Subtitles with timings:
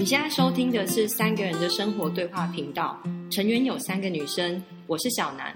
[0.00, 2.98] 你现在收听的是三个人的生活对话频道，
[3.30, 5.54] 成员有三个女生，我是小南，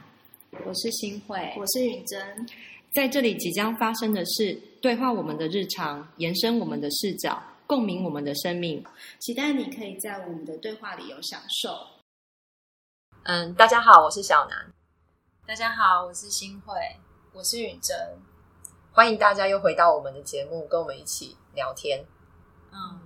[0.67, 2.47] 我是新慧，我是允珍。
[2.93, 4.53] 在这里即将发生的事
[4.83, 8.85] 对话我们的日常，延伸我们的视角，共鸣我们的生命。
[9.19, 11.71] 期待你可以在我们的对话里有享受。
[13.23, 14.75] 嗯，大家好，我是小南。
[15.47, 16.75] 大家好，我是新慧，
[17.33, 17.97] 我是允珍。
[18.93, 22.05] 欢迎大家又回到我们的节目，跟我们一起聊天。
[22.71, 23.01] 嗯，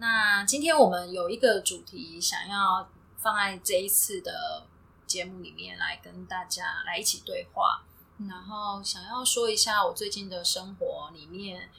[0.00, 4.64] 那今天我们有一个主题，想要放在这一次的
[5.06, 7.82] 节目里面来跟大家来一起对话。
[8.28, 11.70] 然后想要说一下，我最近的生活里面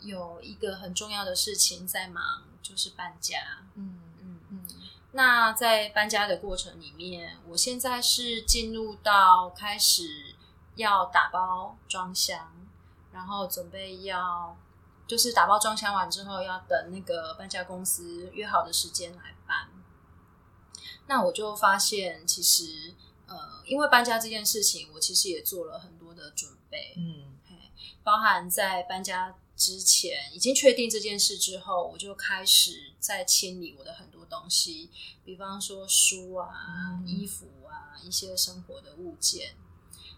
[0.00, 3.38] 有一个很重要的事情在忙，就是搬家。
[3.74, 4.66] 嗯嗯嗯。
[5.12, 10.34] 那在搬家的过程里面，我现在是进入到开始
[10.76, 12.52] 要打包装箱，
[13.12, 14.56] 然后准备要
[15.06, 19.68] 就是打包装箱完之后，要等那个搬家公司约好的时间来搬。
[21.06, 22.94] 那我就发现，其实。
[23.26, 27.38] 呃，因为搬家这件事情，我其实也做了很多的准备，嗯，
[28.02, 34.90] 包含在搬家之前已经确定这件事之后，我就开始在清理我的很多东西，
[35.24, 39.56] 比方说书啊、衣服啊、一些生活的物件。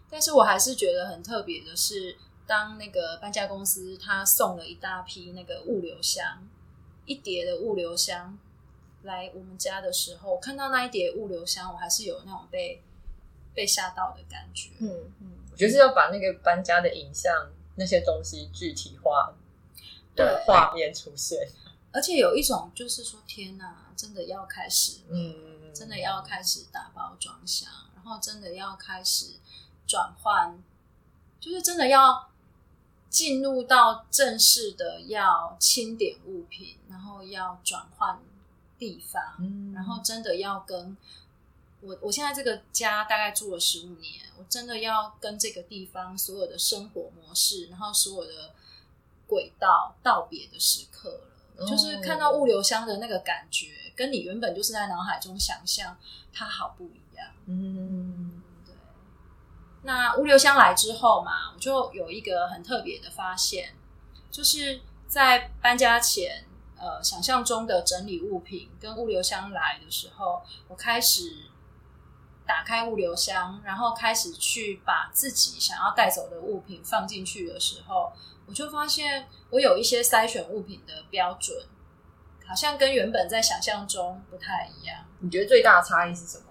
[0.09, 6.47] 但是我还是觉得很特别的是，当那个搬家公司他送了一大批那个物流箱，
[7.05, 8.39] 一叠的物流箱
[9.03, 12.81] 来我们家的时候，看到那一叠物流箱，我还是有那种被。
[13.57, 14.87] 被吓到的感觉，嗯
[15.19, 17.33] 嗯，我觉得是要把那个搬家的影像
[17.73, 19.33] 那些东西具体化
[20.15, 21.39] 的画面出现，
[21.91, 29.37] 而且有一种就是说，天哪，真的要开始，嗯，真的要开始打包装箱，然后真的要开始
[29.87, 30.61] 转换，
[31.39, 32.29] 就是真的要
[33.17, 38.19] 进入到正式的要清点物品，然后要转换
[38.77, 39.19] 地方，
[39.73, 40.95] 然后真的要跟。
[41.81, 48.53] 我我现在这个家大概住了十五年，我真的要跟这个地方所有的生活模式，然后所有的
[49.25, 51.65] 轨道道别的时刻了。
[51.65, 55.97] 就是看到物流箱的那个感觉，跟你原本就是在脑海中想象，
[56.31, 57.27] 它好不一样。
[57.47, 58.26] 嗯，对。
[59.87, 63.73] 那物流箱来之后嘛，我就有一个很特别的发现，
[64.29, 66.45] 就是在搬家前，
[66.77, 71.47] 呃，想象中的整理物品跟物流箱来的时候，我开始。
[72.47, 78.09] 打开物流箱，然后开始去把自己想要带走的物品放进去的时候，
[78.45, 81.57] 我就发现我有一些筛选物品的标准，
[82.47, 85.03] 好像跟原本在想象中不太一样。
[85.19, 86.45] 你觉得最大的差异是什么？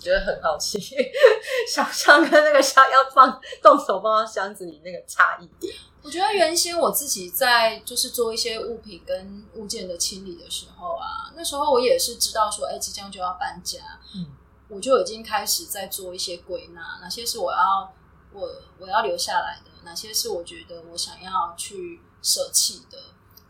[0.00, 0.80] 我觉得很好奇，
[1.68, 5.74] 小象跟那个箱要放动手放到箱子里那个差异点。
[6.00, 13.78] 我觉得原先我自己在就是做一些物品跟物件的清理的时候啊，那时候我也是知道说，哎，即将就要搬家，
[14.16, 14.26] 嗯。
[14.70, 17.92] 我就已经开始在做一些归纳，哪些是我要
[18.32, 22.96] 我我要留下来的，哪些是我觉得我想要去舍弃的。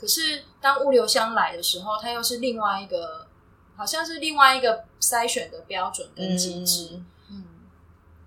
[0.00, 3.19] 可是当物流箱来的时候，它又是另外一个，
[3.80, 7.02] 好像是另外一个筛选的标准跟机制。
[7.30, 7.44] 嗯，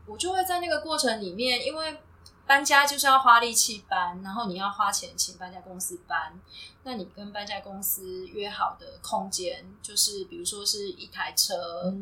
[0.08, 2.00] 我就会在那个过程里面，因为
[2.48, 6.42] 搬家就是要花力气搬，然后你要花钱请搬家公司搬，
[6.82, 11.94] 那你跟搬家公司约好的空间，就是比如说是一台车。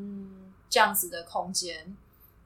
[0.69, 1.97] 这样子的空间，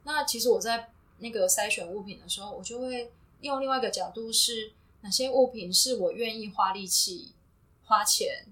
[0.01, 0.89] 那其实我在
[1.19, 7.35] 那个筛选物品的时候，我就会用另外一个角度，是哪些物品是我愿意花力气、
[7.83, 8.47] 花钱，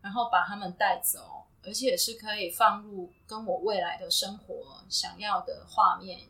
[0.00, 6.20] 然后把他们带走，而且是可以放入跟我未来的生活想要的画面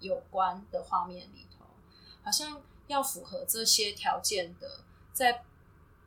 [0.00, 1.66] 有关的画面里头，
[2.22, 4.80] 好像要符合这些条件的，
[5.12, 5.44] 在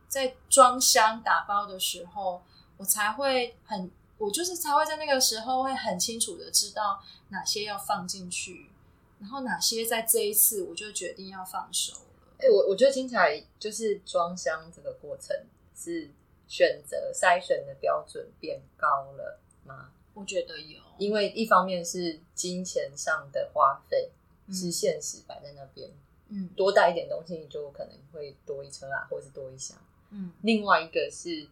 [0.07, 2.41] 在装箱打包的时候，
[2.77, 3.91] 我才会很。
[4.19, 8.69] 我就是才会在那个时候会很清楚的知道哪些要放进去，
[9.17, 12.33] 然后哪些在这一次我就决定要放手了。
[12.38, 15.33] 哎，我我觉得听起来就是装箱这个过程
[15.74, 16.12] 是
[16.50, 19.94] 选择筛选的标准变高了吗？
[20.13, 24.12] 我觉得有，因为一方面是金钱上的花费
[24.51, 25.90] 是现实摆在那边，
[26.28, 29.78] 嗯，多带一点东西你就可能会多一车啊，或者是多一箱，
[30.10, 31.48] 嗯，另外一个是。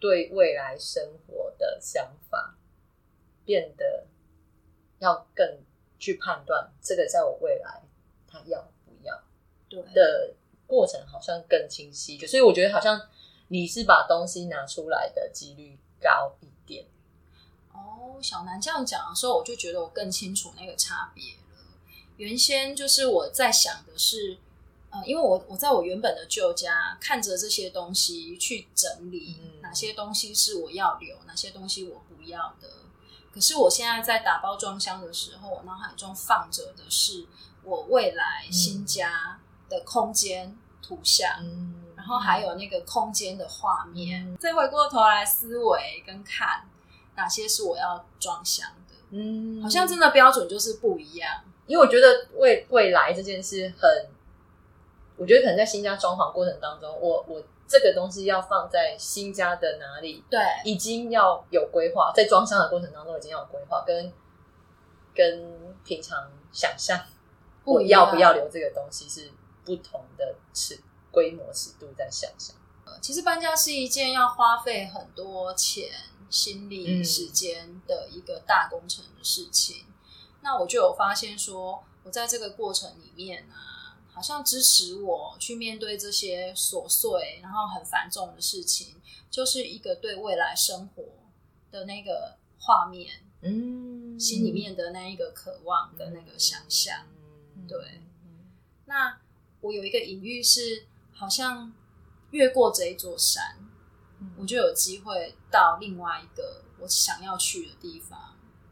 [0.00, 2.54] 对未来生活的想法
[3.46, 4.04] 变得
[4.98, 5.60] 要更
[5.98, 7.80] 去判断，这个在我未来
[8.28, 9.22] 他要不要
[9.66, 9.80] 对。
[9.94, 10.34] 的
[10.66, 13.00] 过程好像更清晰，所以我觉得好像
[13.48, 16.86] 你是把东西拿出来的几率高一点。
[17.72, 21.40] 哦，小南这样讲的时候，我就觉得我更清楚那个差别了。
[22.16, 24.38] 原先就是我在想的是。
[25.04, 32.68] 因为我我在我原本的旧家看着这些东西去整理，哪些东西是我要留，哪些东西我不要的。
[33.32, 37.26] 可是我现在在打包装箱的时候，我脑海中放着的是
[37.64, 41.44] 我未来新家的空间图像，
[42.04, 44.36] 然后还有那个空间的画面。
[44.36, 46.68] 再回过头来思维跟看
[47.16, 51.30] 哪些是我要装箱的，嗯，好像真的标准就是不一样。
[51.66, 53.90] 因为我觉得未未来这件事很，
[55.16, 57.42] 我觉得可能在新家装潢过程当中，我我。
[57.66, 60.22] 这个东西要放在新家的哪里？
[60.28, 64.12] 对，已经要有规划，在装箱的过程当中已经要有规划，跟
[65.14, 67.00] 跟平常想象
[67.64, 69.32] 我要不要留这个东西是
[69.64, 70.78] 不同的尺
[71.14, 72.54] 规模尺度在想象。
[73.00, 75.88] 其实搬家是一件要花费很多钱、
[76.28, 79.86] 心力、时间的一个大工程的事情。
[80.42, 83.54] 那我就有发现说，我在这个过程里面呢。
[84.16, 88.94] 好像支持我去面对这些琐碎，然后很繁重的事情，
[89.28, 91.02] 就是一个对未来生活
[91.72, 97.08] 的那个画面，嗯，心里面的那一个渴望跟那个想象，
[97.66, 98.02] 对。
[98.84, 99.18] 那
[99.60, 101.72] 我有一个隐喻是，好像
[102.30, 103.56] 越过这一座山，
[104.36, 108.18] 我就有机会到另外一个我想要去的地方。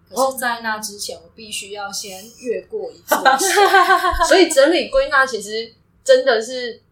[0.08, 3.38] 可是在那之前，我必须要先越过一座山，
[4.28, 5.74] 所以整理归纳其实
[6.04, 6.82] 真的是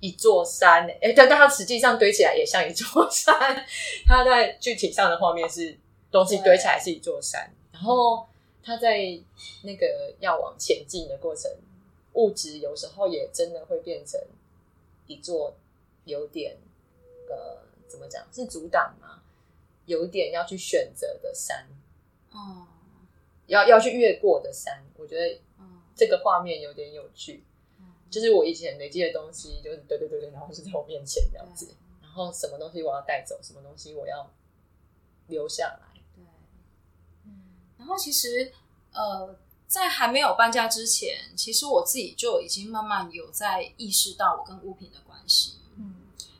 [0.00, 0.98] 一座山诶。
[1.00, 3.32] 哎，但但它实际上堆起来也像一座山。
[4.04, 5.78] 它在具体上的画面是
[6.10, 8.26] 东西堆起来是一座山，然后
[8.60, 8.98] 它在
[9.62, 9.86] 那个
[10.18, 11.48] 要往前进的过程，
[12.14, 14.20] 物质有时候也真的会变成
[15.08, 15.56] 一座
[16.04, 16.56] 有点
[17.28, 17.58] 呃，
[17.88, 19.22] 怎么讲是阻挡吗？
[19.86, 21.66] 有点要去选择的山。
[22.30, 22.68] 哦，
[23.46, 25.40] 要要去越过的山，我觉得
[25.96, 27.42] 这个画面有点有趣。
[28.10, 31.74] 就是我以前累积的东西，就是对对对对，然后是在我面前这样子。
[32.00, 34.30] 然后什么东西我要带走，什么东西我要
[35.26, 36.00] 留下来。
[36.14, 36.24] 对，
[37.24, 37.42] 嗯。
[37.76, 38.50] 然后其实
[38.92, 39.38] 呃，
[39.68, 45.58] 在还没有搬家之前，其实我自己就已经慢慢有在意识到我跟物品的关系。
[45.76, 45.94] 嗯，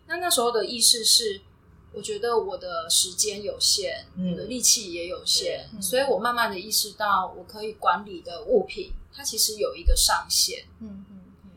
[0.09, 1.43] 那那时候的意识是。
[1.91, 10.67] 我觉得我的时间有限，我的力气也有限，所以我慢慢的意识到，我可以管理的物品，它其实有一个上限。
[10.81, 11.51] 嗯嗯嗯，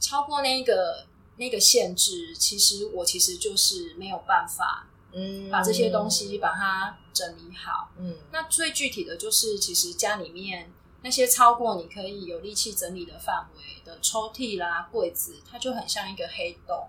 [0.00, 1.06] 超过那个
[1.36, 7.92] 那个限制，其实我其实就是没有办法，嗯，把这些东西把它整理好。
[7.98, 16.88] 嗯，那最具体的就是，其实家里面那些超过你可以有力气整理的范围的抽屉啦、柜子，它就很像一个黑洞。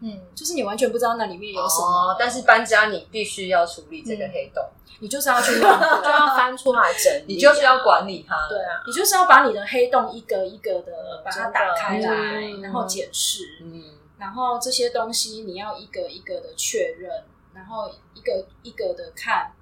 [0.00, 4.64] 嗯，就是你完全不知道那里面有什么，但是搬家你必须要处理这个黑洞，
[5.00, 13.82] 你就是要去弄，就要翻出来整理，你就是要管理它，对啊，你就是要把你的黑洞一个一个的把它打开来，然后检视，嗯，
[14.18, 19.52] 然后这些东西你要一个一个的确认，然后一个一个的看，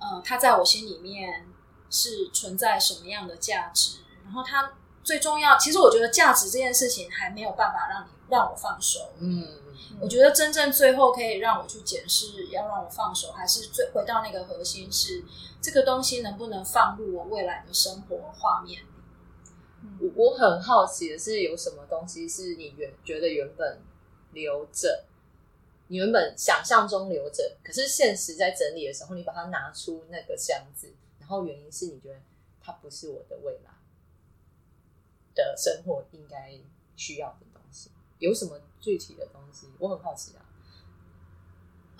[0.00, 1.46] 嗯，它在我心里面
[1.90, 8.08] 是存在什么样的价值，然后它最重要，其实我觉得价值这件事情还没有办法让你。
[8.30, 9.10] 让我放手。
[9.20, 9.42] 嗯，
[10.02, 15.24] 我觉得真正最后可以让我去检视，要让我放手，还是最回到那个核心是
[15.62, 18.86] 这个东西能不能放入我未来的生活画面里。
[19.98, 23.80] 我我很好奇的是，有什么东西是你原觉得原本
[24.32, 25.06] 留着，
[25.86, 32.20] 你原本想象中留着，可是现实在整理的时候，你把它拿出那个箱子，然后原因是你觉得
[32.60, 33.70] 它不是我的未来
[35.34, 36.58] 的生活应该
[36.96, 37.90] 需要的东西。
[38.18, 39.68] 有什么具体的东西？
[39.78, 40.42] 我很好奇啊。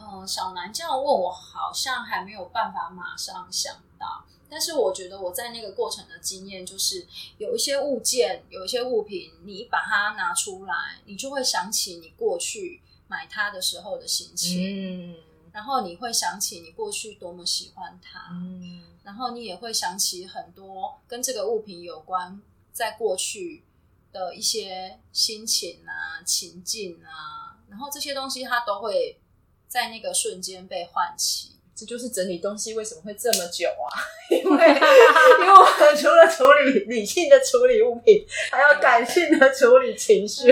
[0.01, 4.25] 嗯，小南这样问我，好像还没有办法马上想到。
[4.51, 7.07] 但是我觉得我在那个过程的经验，就是
[7.37, 15.13] 有一些物件，有一些物品，你把它拿出来，你就会想起你过去买它的时候的心情。
[15.13, 15.17] 嗯。
[15.53, 18.29] 然后你会想起你过去多么喜欢它。
[18.33, 18.85] 嗯。
[19.09, 22.39] 然后你也会想起很多跟这个物品有关，
[22.73, 23.65] 在过去。
[24.11, 29.21] 的一些心情啊、情境啊，然后这些东西它都会
[29.69, 31.53] 在那个瞬间被唤起。
[31.77, 33.87] 这就是整理东西为什么会这么久啊？
[34.33, 40.51] 因为因为我们除了处理理性的处理物品，还要感性的处理情绪。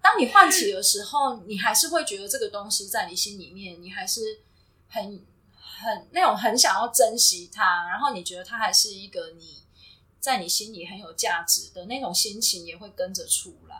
[0.00, 4.38] 当你唤起的时候，你还是会觉得这个东西在你心里面，你还是
[4.88, 5.20] 很
[5.84, 9.62] 很那种很想要珍惜他，然后你觉得他还是一个你。
[10.24, 13.76] 在你心里很有价值的那种心情也会跟着出来。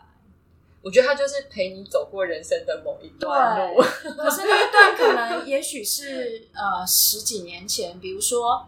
[0.83, 3.81] 我觉得他就是陪你走过人生的某一段路。
[3.81, 8.63] 可是那一段可能也许是呃十几年前，比如说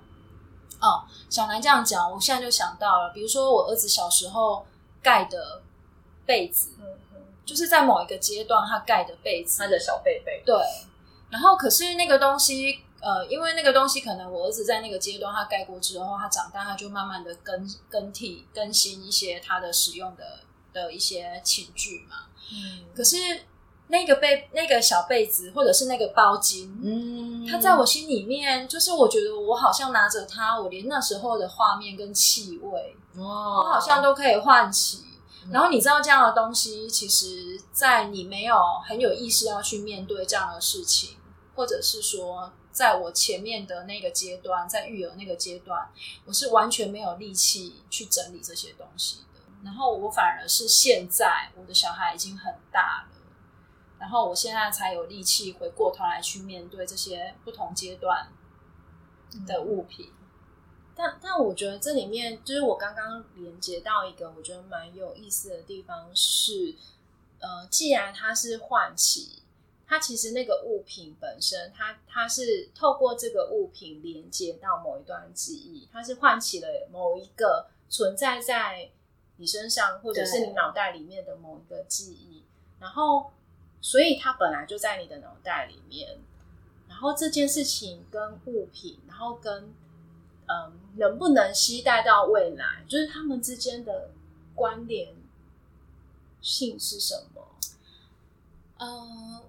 [0.82, 4.66] 哦，小南这样讲，我现在就想到了，比如说我儿子小时候
[5.04, 5.62] 盖的
[6.26, 6.72] 被子，
[7.46, 10.42] 就是在某一个阶段他盖的被子，他的小被被。
[10.44, 10.56] 对，
[11.30, 20.40] 然后可是那个东西，呃，因为那个东西可能我儿子在那个阶段他盖过之后，他长大他就慢慢的更更替更新一些他的使用的
[20.74, 22.28] 的一些寝具嘛。
[22.52, 23.18] 嗯，可是。
[23.90, 35.06] 那个被那个小被子，或者是那个包巾，嗯，它在我心里面，就是我觉得我好像拿着它，我连那时候的画面跟气味，哦，我好像都可以唤起。
[35.54, 41.16] 然后你知道这样的东西，其实，在你没有很有意识要去面对这样的事情，
[41.56, 45.90] 或者是说，在我前面的那个阶段，在育儿那个阶段，
[46.26, 49.40] 我是完全没有力气去整理这些东西的。
[49.64, 53.18] 然后我反而是现在，我的小孩已经很大了。
[53.98, 58.32] 然后我现在才有力气回过头来去面对这些不同阶段
[59.48, 60.12] 的物品，
[60.96, 66.76] 但但我觉得这里面就是我刚刚连接到一个我觉得蛮有意思的地方是，
[67.40, 69.42] 呃，既然它是唤起，
[69.88, 78.92] 它其实那个物品本身，它它是透过这个物品连接到某一段记忆，它是唤起了某一个存在在
[79.38, 82.44] 你身上或者是你脑袋里面的某一个记忆，
[82.80, 83.32] 然后。
[83.80, 86.18] 所以它本来就在你的脑袋里面，
[86.90, 89.72] 然后这件事情跟物品，然后跟
[90.48, 94.10] 嗯，能不能期待到未来，就是他们之间的
[94.56, 95.14] 关联
[96.42, 97.48] 性是什么？
[98.80, 99.44] 嗯，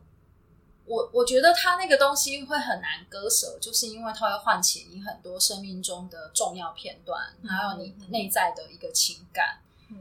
[0.89, 9.61] 我我觉得它那个东西会很难割舍，就是因为它会唤起你很多生命中的重要片段，还有你内在的一个情感。
[9.91, 9.97] 嗯，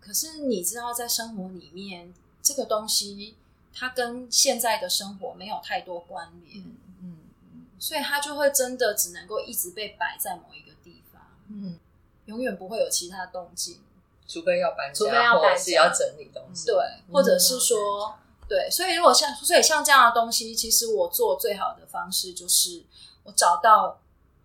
[0.00, 3.36] 可是你知道，在生活里面，这个东西。
[3.78, 11.78] 它跟现在的生活没有太多关联，嗯嗯，所以它就会真的只能够一直被摆在某一个地方，嗯，
[12.24, 13.82] 永远不会有其他动静，
[14.26, 16.74] 除非要搬家，除非要搬家，要整理东西，对，
[17.12, 18.16] 或者是说，
[18.48, 22.84] 对，所以如果像，所以像这样的东西，其实我做最好的方式就是
[23.24, 23.98] 我找到，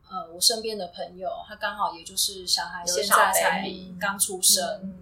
[0.09, 4.93] 呃，我身边的朋友，他刚好也就是小孩现在才刚出生。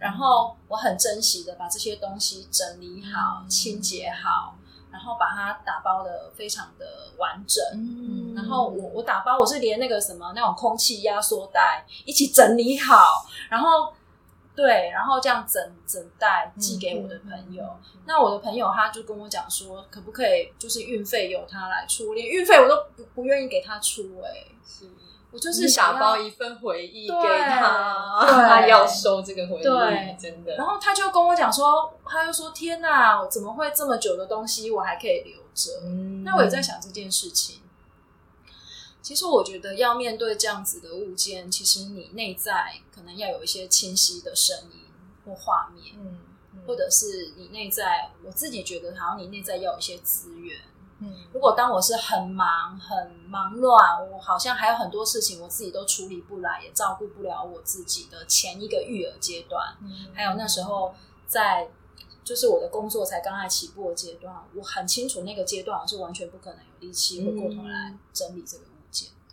[0.00, 4.56] 然后我很珍惜的把这些东西整理好、清洁好，
[4.90, 6.86] 然后把它打包的非常的
[7.18, 7.62] 完整。
[7.74, 13.92] 嗯，然后我我打包我是连那个什么那种空气压缩袋一起整理好，然后
[14.54, 17.64] 对，然后这样整整袋寄给我的朋友。
[18.06, 24.20] 那我的朋友他就跟我讲说，可不可以就是运费由他来出，连运费我都不不愿意给他出。
[24.24, 24.86] 哎，是。
[25.32, 30.56] 我就是想包一份回忆给他，他要收这个回忆，真的。
[30.56, 35.70] 然后他就跟我讲说，他就说：“天哪，怎么会这么久的东西我还可以留着？”
[36.26, 37.59] 那我也在想这件事情。
[39.02, 44.80] 其实我觉得要面对这样子的物件，其实你内在可能要有一些清晰的声音
[45.24, 46.18] 或画面，嗯，
[46.66, 50.60] 或者是你内在，我自己觉得好像你内在要有一些资源。
[51.02, 60.94] 嗯，如果当我是很忙、很忙乱，我好像还有很多事情我自己都处理不来，也照顾不了我自己的前一个育儿阶段，嗯还有那时候
[61.26, 61.70] 在
[62.22, 68.64] 就是我的工作才刚刚起步的阶段，我很清楚那个阶段我是完全不可能有力气回过头来整理这个。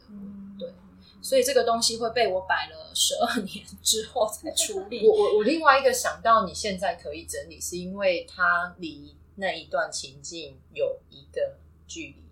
[0.10, 0.74] 嗯，对，
[1.22, 5.08] 所以这个东西会被我摆了十二年之后才 处理。
[5.08, 9.16] 我我我另外一个想到你现在可以整理，是因为它离。
[9.40, 12.24] 那一段情境有一个距离，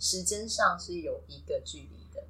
[0.00, 2.24] 时间上是有一个距离的，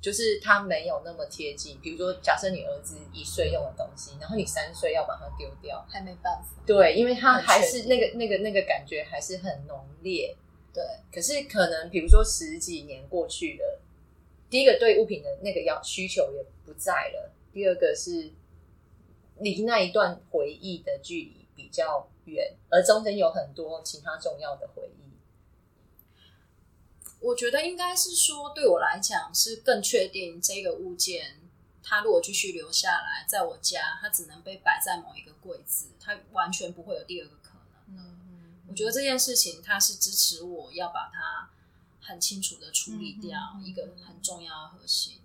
[0.00, 1.78] 就是它没有那么贴近。
[1.80, 6.60] 比如说，假设你儿子一岁用的东西，然后你三岁要把它丢掉，还没办法。
[6.66, 10.36] 对，因为它还是那个那个那个感觉还是很浓烈。
[10.78, 13.80] 对，可是可能比如说十几年过去了，
[14.48, 18.30] 第一个对物品的那个要需求也不在了，第二个是
[19.38, 22.08] 离那一段回忆的距离比较。
[22.28, 25.16] 远，而中间有很多其他重要的回忆。
[27.20, 31.40] 我觉得应该是说，对我来讲是更确定这个物件，
[31.82, 37.37] 它如果继续留下来，在我家，它只能被摆在某一个柜子，它完全不会有第二个。
[38.68, 41.50] 我觉得这件事情，它是支持我要把它
[42.00, 45.20] 很清楚的处理掉一个很重要的核心。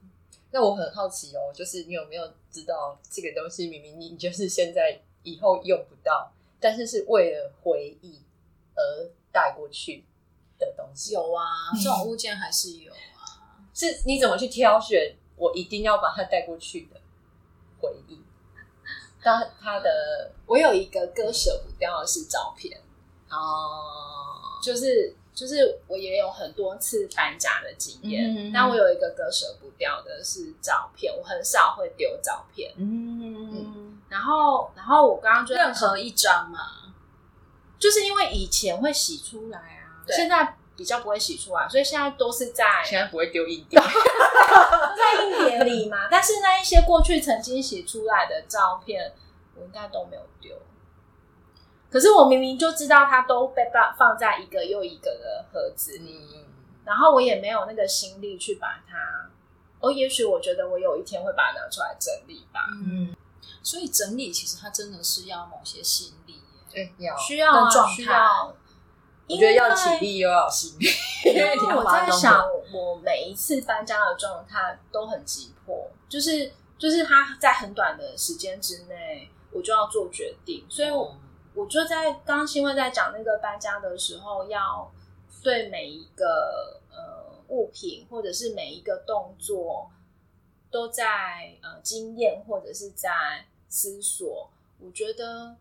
[0.52, 6.32] 那我很好奇哦，就是你有没有知道这个东西，明明你就是现在以后用不到。
[6.60, 8.22] 但是是为了回忆
[8.76, 10.06] 而带过去
[10.58, 11.44] 的东西，有啊，
[11.76, 13.52] 这种物件还是有啊。
[13.74, 15.18] 是你怎么去挑选？
[15.36, 17.02] 我一定要把它带过去的
[17.82, 18.22] 回忆。
[19.20, 22.80] 他他的，我有一个割舍不掉的是照片
[23.34, 32.72] 哦，就是就是我也有很多次搬家的经验，但我有一个割舍不掉的是照片，我很少会丢照片。
[32.78, 34.00] 嗯。
[34.10, 36.60] 然后，然后我刚刚就任何一张嘛，
[37.80, 46.08] 就是因为以前会洗出来啊，现在比较不会洗出来，所以现在都是在现在不会丢硬碟， 在硬碟里嘛。
[46.12, 49.14] 但是那一些过去曾经洗出来的照片，
[49.56, 50.56] 我应该都没有丢。
[51.94, 56.00] 可是我明明就知道它都被放放在一个又一个的盒子。
[56.00, 56.44] 里，
[56.84, 59.30] 然后我也没有那个心力去把它。
[59.80, 62.62] 哦，也许我觉得我有一天会把它拿出来整理吧。
[62.84, 63.16] 嗯，
[63.62, 67.16] 所以整理其实它真的是要某些心力，对，要。
[67.16, 68.04] 需要状态。
[69.30, 70.88] 我觉得要体力又要心力，
[71.26, 81.16] 因为 我在想，我每一次搬家的状态都很急迫，就是就是他在很短的时间之内，我就要做决定，所以我
[81.56, 84.92] 我就在刚刚新闻在讲那个搬家的时候，要
[85.42, 87.24] 对每一个呃。
[87.50, 89.92] 物品或者是每一个动作
[90.72, 94.50] 都在呃经验或者是在思索。
[94.80, 95.56] 我觉得，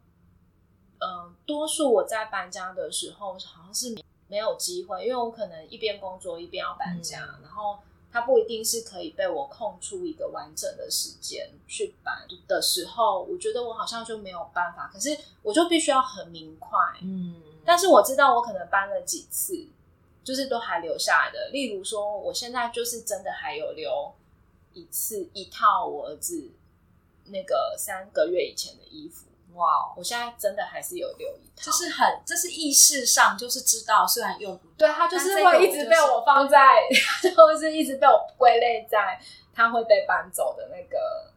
[1.00, 3.94] 嗯，多数我在搬家的时候好像是
[4.26, 7.80] 没有机会，因为我可能一边工作一边要搬家，然后
[8.12, 14.90] 它不一定是可以被我空出一个完整的时间去搬的时候，我觉得我好像就没有办法。
[14.92, 19.66] 可是我就必须要很明快，嗯，但是我知道我可能搬了几次。
[20.25, 24.12] 就是都还留下来的，例如说，我现在就是真的还有留
[24.73, 26.49] 一次一套我儿子
[27.25, 29.26] 那个三个月以前的衣服。
[29.54, 36.59] 哇，我现在真的还是有留一套，就是很，这是意识上就是知道，虽然用不对，他就是会一直被我放在，
[37.23, 39.21] 就是一直被我归类在
[39.54, 41.30] 他会被搬走的那个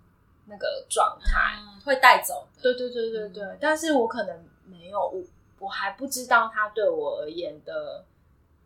[0.46, 1.56] 那个状态，
[1.86, 2.48] 会带走。
[2.62, 5.22] 对对对对对，但是我可能没有，我
[5.60, 8.04] 我还不知道他对我而言的。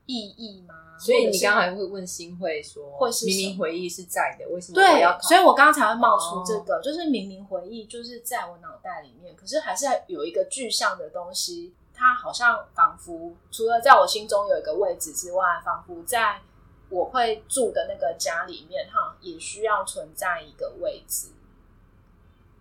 [0.10, 0.74] 意义吗？
[0.98, 2.84] 所以你刚才会问新会说，
[3.28, 5.02] 明明回忆是在的，为什么对？
[5.02, 5.22] 要？
[5.22, 16.42] 所以我刚刚才会冒出这个，就是明明回忆就是在我脑袋里面，可是还是有一个具象的东西，它好像仿佛除了在我心中有一个位置之外，仿佛在
[16.90, 21.28] 我会住的那个家里面，哈，也需要存在一个位置。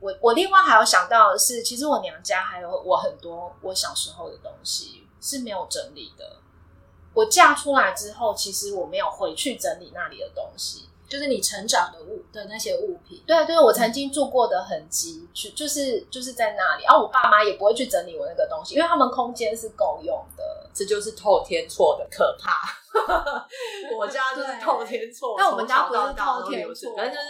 [0.01, 6.37] 我我另外还有想到的是，其实我娘家还有我很多我小时候的东西是没有整理的。
[7.15, 13.23] 我嫁出来之后，其实我没有回去整理那里的东西，就是你成长的物的那些物品。
[13.27, 16.85] 对对，我曾经住过的痕迹，去就是就是在那里。
[16.85, 20.45] 然后我爸妈也不会去整理我那个东西，因为他们空间是够用的。
[20.75, 22.55] 这就是透天错的可怕。
[23.99, 27.27] 我家就是透天错，但我们家不是透天错，反正就是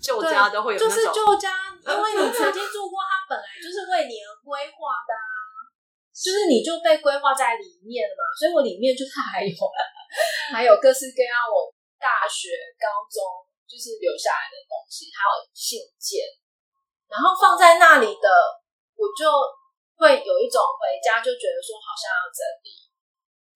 [0.00, 1.50] 旧家都会有，就是旧家，
[1.82, 5.12] 因为你曾经住过，它本来就是为你而规划的。
[6.12, 9.50] 就是你就被规划在里面嘛，所以我里面就是 还有
[10.52, 13.18] 还有各式各样我大学、高中
[13.64, 16.20] 就是留下来的东西，还有信件，
[17.08, 18.28] 然后放在那里的，
[18.92, 19.24] 我就
[19.96, 22.68] 会有一种回家就觉得说好像要整理，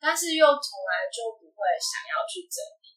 [0.00, 2.96] 但是又从来就不会想要去整理。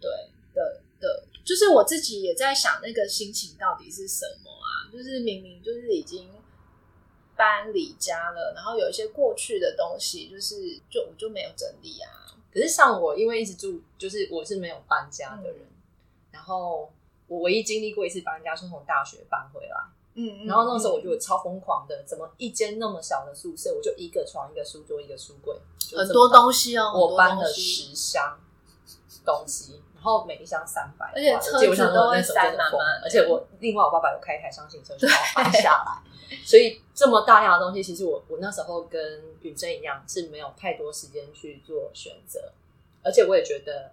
[0.00, 0.08] 对
[0.56, 0.60] 的
[0.96, 1.06] 的，
[1.44, 4.88] 就是我自己也在想那个心情到底是什么啊？
[4.90, 6.32] 就是明明就是已经。
[7.38, 12.10] 搬离家了，然后有一些过去的东西，就是就我就没有整理啊。
[12.52, 15.60] 可是像我，因为一直住，就是我是没有搬家的人。
[16.32, 16.90] 然后
[17.28, 19.76] 我唯一经历过一次搬家，是从大学搬回来。
[20.14, 20.46] 嗯嗯。
[20.46, 25.54] 然后那时候我就超疯狂的，怎么一间那么小的宿舍，我就一个床、一个书桌、一个书柜，
[25.96, 26.92] 很多东西哦。
[26.92, 28.40] 我搬了十箱
[29.24, 33.02] 东西，然后每一箱三百，而且车子都会塞满满。
[33.02, 36.38] 而且我另外我爸爸有开一台箱型车，就把下来。
[36.44, 42.52] 所以这么大量的东西，其实我我那时候跟允珍一样是没有太多时间去做选择，
[43.02, 43.90] 而且我也觉得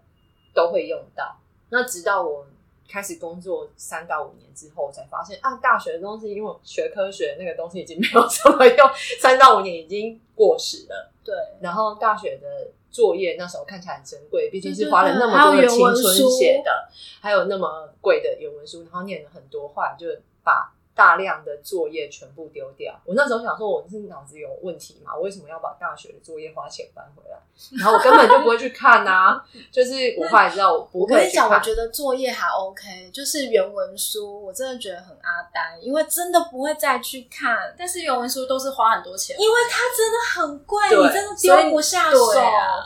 [0.54, 1.38] 都会用到。
[1.70, 2.46] 那直到我
[2.88, 8.90] 开始工作三到五年之后，才发现啊，大学的东西，因为学科学那个东西已经没有什么用，
[9.20, 11.12] 三到五年已经过时了。
[11.24, 11.34] 对。
[11.62, 16.88] 然后大学的作业那时候看起来很珍贵，毕竟是花了那么多的青春写的，
[17.20, 20.08] 还有那么贵的原文书，然后念了很多话，就
[20.42, 20.75] 把。
[20.96, 22.98] 大量的作业全部丢掉。
[23.06, 25.14] 我那时候想说，我是脑子有问题嘛？
[25.14, 27.38] 我为什么要把大学的作业花钱搬回来？
[27.78, 29.46] 然后我根本就不会去看啊！
[29.72, 37.76] 就是我后来知道，我不会跟你讲，我觉得作业还 OK，就是原文书，我真的觉得很阿呆，因为真的不会再去看。
[37.78, 42.18] 但是原文书都是花很多钱，因为它真的很贵，你真的丢不下手，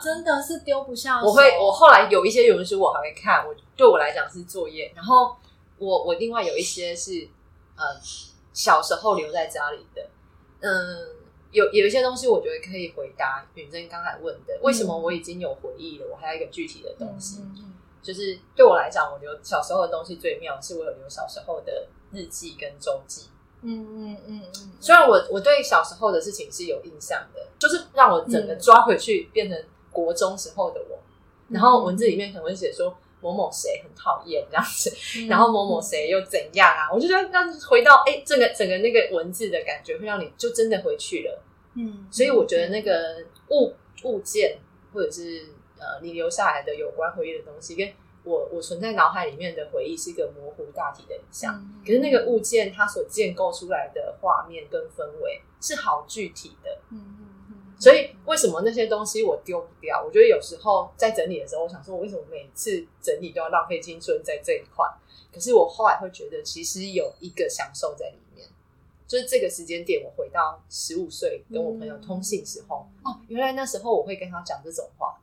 [0.03, 1.27] 真的是丢不下手。
[1.27, 4.91] 我会，我后来有一些原文书我还会看，我对我来讲是作业。
[4.95, 5.35] 然后
[5.77, 7.27] 我我另外有一些是。
[7.79, 7.97] 呃，
[8.51, 10.05] 小时候留在家里的，
[10.59, 11.15] 嗯，
[11.51, 17.41] 有有一些东西，我觉得可以回答允珍刚才问的，为什么我已经有回忆了，我还有一个具体的东西，
[18.03, 23.29] 就是对我来讲，我留小时候的东西最妙，是我有留小时候的日记跟周记，
[23.61, 24.71] 嗯嗯嗯嗯。
[24.79, 30.99] 虽然我我对小时候的事情是有印象的，就是让我整个抓回去，变成国中时候的我。
[31.49, 36.89] 然后文字里面可能会写说某某谁很讨厌这样子，然后某某谁又怎样啊？
[36.91, 41.43] 我就觉得那回到哎，整个整个那个文字的感觉，会让你就真的回去了。
[41.75, 44.57] 嗯，所以我觉得那个物物件
[44.93, 47.91] 或者是呃你留下来的有关回忆的东西，跟
[48.23, 51.61] 我我存在脑海里面的回忆是一个模糊大体的影像。
[51.85, 56.79] 可是那个物件它所建构出来的画面跟氛围是好具体的。
[56.91, 57.18] 嗯。
[57.79, 60.03] 所以为什么那些东西我丢不掉？
[60.05, 64.85] 我觉得有时候在整理的时候，我想说，我为什么每次整理都要浪费青春在这一块？
[65.31, 68.45] 可是我后来会觉得，其实有一个享受在里面，
[69.07, 75.17] 就是这个时间点，我回到十五岁跟我朋友通信时候，哦，原来那时候我会跟他讲这种话，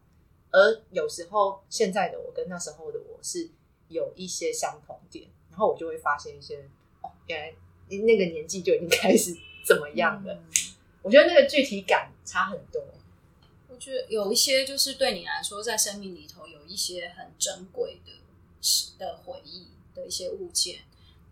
[0.51, 3.51] 而有时候现在的我跟那时候的我是
[3.89, 6.67] 有一些相同点，然后我就会发现一些，
[7.03, 7.55] 哦，原来
[7.89, 10.39] 那个年纪就已经开始怎么样了。
[11.07, 12.83] 我觉得那个具体感差很多。
[13.69, 18.11] 我觉得有一些就是对你来说，在生命里头有一些很珍贵的、
[18.99, 20.81] 的回忆的一些物件。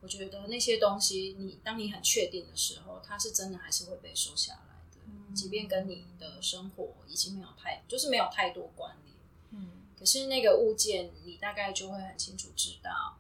[0.01, 9.17] 我觉得那些东西，你当你很确定的时候，它是真的还是会被收下来的，即便跟你的生活已经没有太，就是没有太多关联。
[9.51, 9.73] 嗯。
[9.99, 13.19] 可是那个物件，你大概就会很清楚知道，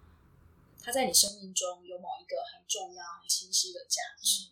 [0.80, 4.50] 它在你生命中有某一个很重要、很清晰的价值。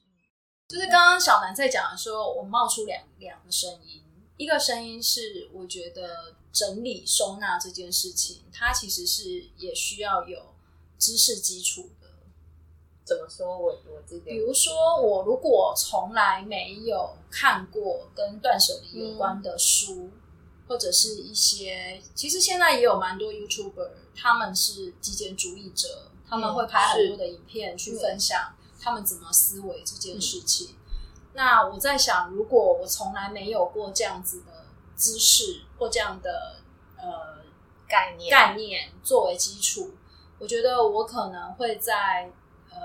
[0.72, 4.02] 就是刚刚小南在讲的时候，我冒出两两个声音。
[4.38, 10.54] 一个声音是，我觉得整理收纳这件事情，它其实是也需要有
[10.98, 12.08] 知识基础的。
[13.04, 13.46] 怎么说？
[13.58, 20.10] 我我这边，比如说，我如果从来没有看过跟断舍离有关的书，
[20.66, 28.56] 或者是一些，其实现在也有蛮多 YouTuber，他们是极简主义者，他们会拍很多的影片去分享。
[28.82, 30.74] 他们怎么思维这件事情？
[31.34, 34.66] 那我在想，如果我从来没有过这样子的
[34.96, 36.56] 知识或这样的
[36.98, 37.44] 呃
[37.88, 39.92] 概念概念作为基础，
[40.40, 42.30] 我觉得我可能会在
[42.70, 42.76] 呃，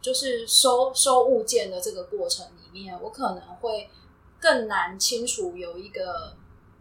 [0.00, 3.90] 就是收收物件的这个过程里面，我可能会
[4.38, 6.36] 更难清楚有一个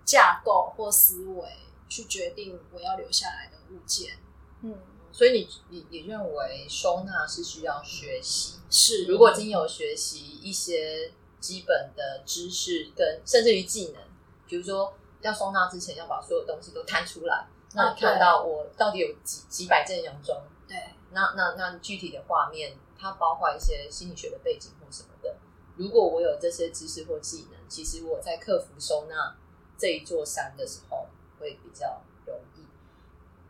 [0.05, 1.45] 架构或思维
[1.89, 4.19] 去决定我要留下来的物件。
[4.61, 4.77] 嗯。
[5.21, 8.57] 所以你你你认为收纳是需要学习？
[8.71, 14.01] 是，如果经有学习一些基本的知识跟甚至于技能，
[14.47, 20.41] 比如说要收纳之前要把所有东西都摊出来，那你看到我到底有几几百件洋装？
[20.67, 20.75] 对，
[21.11, 25.37] 那那那具体的画面，它包括一些心理学的背景或什么的。
[25.75, 29.37] 如果我有这些知识或技能，其实我在克服收纳
[29.77, 31.05] 这一座山的时候
[31.39, 32.65] 会比较容易。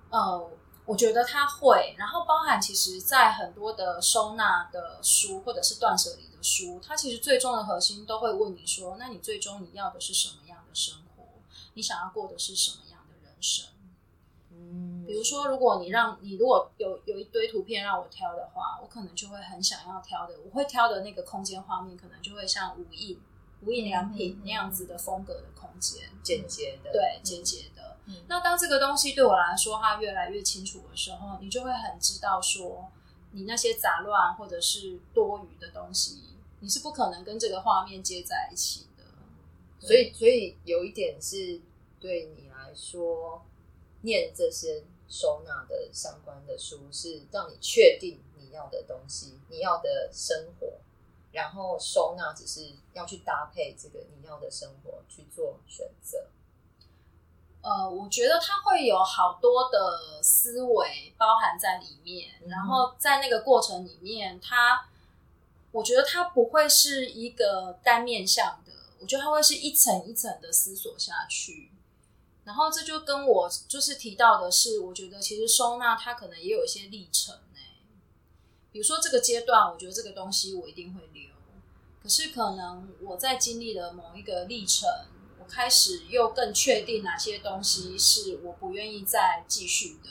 [0.10, 0.52] 哦。
[0.86, 11.24] 我觉得他会，然后包含其实，在很多的收纳的书或者是断舍离的书，它其实最终的核心都会问你说：那你最终你要的是什么样的生活？
[11.76, 13.68] 你想要过的是什么样的人生？
[14.52, 23.22] 嗯，比如说，如果你让你如果有有一堆图片让我挑的话，我可能就会很想要挑的，我会挑的那个空间画面，可能就会像无印
[23.62, 27.81] 无印良品那样子的风格的空间，简洁的，对，简洁的。
[28.28, 32.90] 那当这个东西对我来说它越来越清楚的时候，你就会很知道说，
[33.32, 36.22] 你那些杂乱或者是多余的东西，
[36.60, 39.04] 你是不可能跟这个画面接在一起的。
[39.80, 41.62] 所以，所以有一点是
[42.00, 43.44] 对你来说，
[44.02, 50.80] 念这些收纳的相关的书，是让你确定你要的东西，你要的生活，
[51.32, 56.28] 然后收纳只是要去搭配这个你要的生活去做选择。
[57.64, 64.90] 呃，我觉得它会有好多的思维包含在里面，然后在那个过程里面，它，
[65.72, 71.72] 我觉得它不会是一个单面向的，我觉得它会是一层一层的思索下去，
[72.46, 77.60] 然后这就跟我就是提到的是，我觉得其实收纳它可能也有一些历程呢，
[78.72, 81.30] 比如说这个阶段，我觉得这个东西我一定会留，
[82.02, 84.90] 可是可能我在经历了某一个历程。
[85.54, 90.10] 开始又更确定哪些东西是我不愿意再继续的，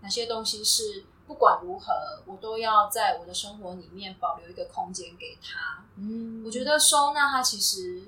[0.00, 1.92] 哪些东西是不管如何
[2.26, 5.84] 我都要在我的生活里面保留一个空间给他。
[5.96, 8.04] 嗯，我觉得收纳它其实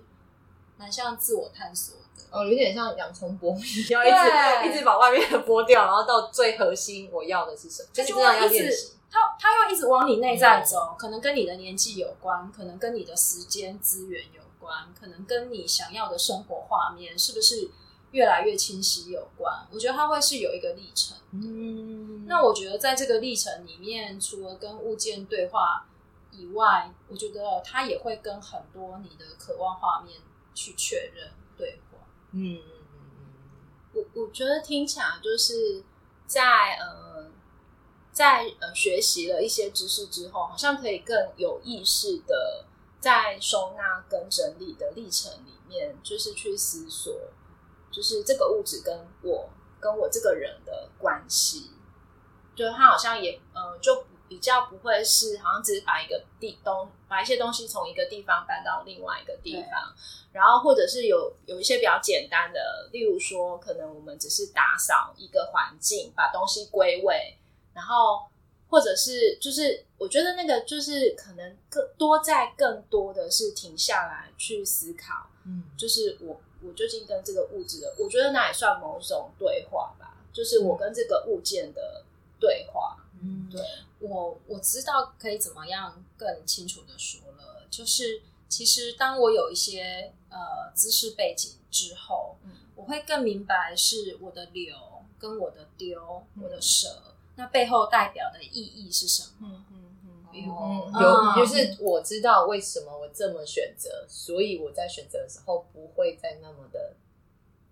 [0.78, 8.92] 蛮像自我探索的，哦，有点像洋葱剥皮，要一直一直把外面的剥掉，然后到最核心我要的是什么，就是这样要练习。
[9.10, 14.41] 他他又一直往你内在走，可能跟你的年纪有关，可能跟你的时间资源有。
[14.62, 17.68] 关可能跟你想要的生活画面是不是
[18.12, 19.66] 越来越清晰有关？
[19.72, 21.16] 我觉得它会是有一个历程。
[21.32, 25.86] 嗯，那我觉得在这个历程里面，除了跟物件对话，
[26.30, 30.20] 以外，我觉得它也会跟很多你的渴望画面
[30.54, 31.98] 去确认对话。
[32.32, 33.16] 嗯嗯嗯
[33.94, 35.82] 嗯，我我觉得听起来就是
[36.26, 37.30] 在呃
[38.12, 42.66] 在呃学习了一些知识之后，好像可以更有意识的
[43.02, 47.12] 在收纳跟整理的历程里面，就是去思索，
[47.90, 51.72] 就是这个物质跟我跟我这个人的关系，
[52.54, 54.06] 就他好像也呃就。
[54.28, 59.94] 比较不会是好像只是把一个地东把一些东西从一个地方搬到另外一个地方，
[60.32, 67.38] 然后或者是有有一些比较简单的，例如说可能我们只是打扫一个环境，把东西归位，
[67.74, 68.26] 然后
[68.72, 82.02] 或者是就是我觉得那个就是可能更多在更多的是停下来去思考，嗯，就是我我究竟跟这个物质的，我觉得那也算某种对话吧，就是我跟这个物件的
[82.40, 82.96] 对话。
[83.20, 83.60] 嗯，对
[84.00, 94.74] 我我知道可以怎么样更清楚的说了，就是其实当我有一些呃知识背景之后，嗯，我会更明白是我的流
[95.18, 99.48] 跟我的丢，我的舍，那背后代表的意义是什么？
[99.48, 99.78] 嗯嗯
[100.34, 106.94] 嗯，有就是我知道为什么我这么选择，所以我在选择的时候不会再那么的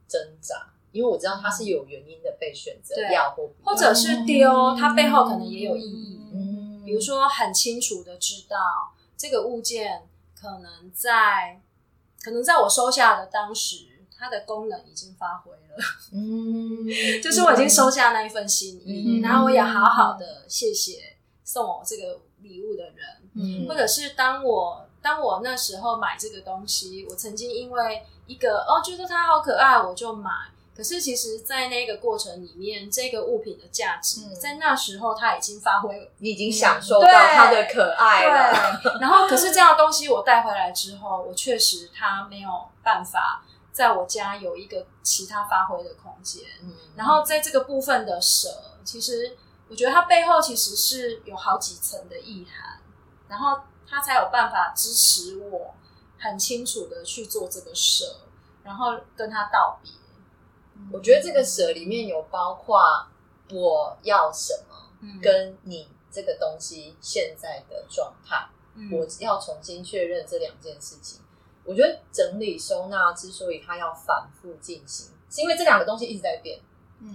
[0.07, 0.75] 挣扎。
[0.93, 6.21] 因为我知道它是有原因的被选择要或或者是丢，它背后可能也有意义。
[6.33, 11.61] 嗯，比如说很清楚的知道这个物件可能在
[12.21, 13.90] 可能在我收下的当时，
[14.21, 15.85] 它的功能已经发挥了。
[16.13, 16.87] 嗯，
[17.25, 22.97] 就是我已经收下那一份心意，然后我也好好的谢谢送我这个礼物的人。
[23.35, 30.31] 嗯，或者是当我当我那时候买这个东西，我曾经因为一个哦觉得它好可爱，我就买。
[30.73, 38.81] 可是，其实，在那个过程里面，这个物品的价值，在那时候它已经发挥，你已经享受到它的可爱了。
[38.99, 42.49] 然后，可是这样的东西我带回来之后，我确实它没有
[42.83, 46.45] 办法在我家有一个其他发挥的空间。
[46.97, 48.49] 然后，在这个部分的舍，
[48.85, 49.37] 其实
[49.69, 52.81] 我觉得它背后其实是有好几层的意涵，
[53.29, 55.75] 然后它才有办法支持我
[56.19, 58.21] 很清楚的去做这个舍，
[58.63, 59.93] 然后跟他道别。
[60.93, 63.07] 我觉得这个舍里面有包括
[63.51, 68.49] 我要什么，跟你这个东西现在的状态，
[68.91, 71.21] 我要重新确认这两件事情。
[71.65, 76.59] 我觉得整理收纳之所以它要反复进行，是因为这两个东西一直在变。
[77.01, 77.15] 嗯，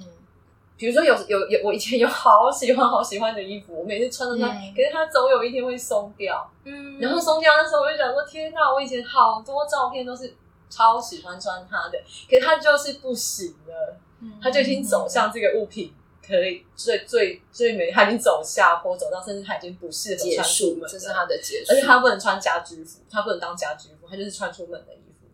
[0.77, 6.49] 比如说有有有，我以前有好喜欢好喜欢的衣服，我每次穿着它，可是它总有一天会松掉。
[6.63, 8.73] 嗯，然后松掉的时候我就想说，天哪！
[8.73, 10.35] 我以前好多照片都是。
[10.67, 13.95] 超喜欢穿它的，可是它就是不行了，
[14.41, 15.93] 它就已经走向这个物品
[16.25, 21.71] 可以最最最美，它已经走下坡，走到甚至它已经不适合穿出门，这是它的结束。
[21.71, 25.27] 而且它不能穿家居服，它不能当家居就是穿出门的衣服。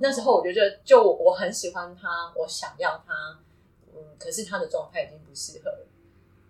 [0.00, 3.38] 那时候我觉得，就我很喜欢他，我想要他，
[3.94, 5.86] 嗯，可是他的状态已经不适合了，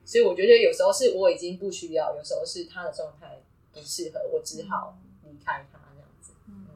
[0.04, 3.42] 所以我觉得有时候是我已经不需要，有时候是他的状态
[3.72, 6.32] 不适合，我只好离开他这样子。
[6.46, 6.66] 嗯。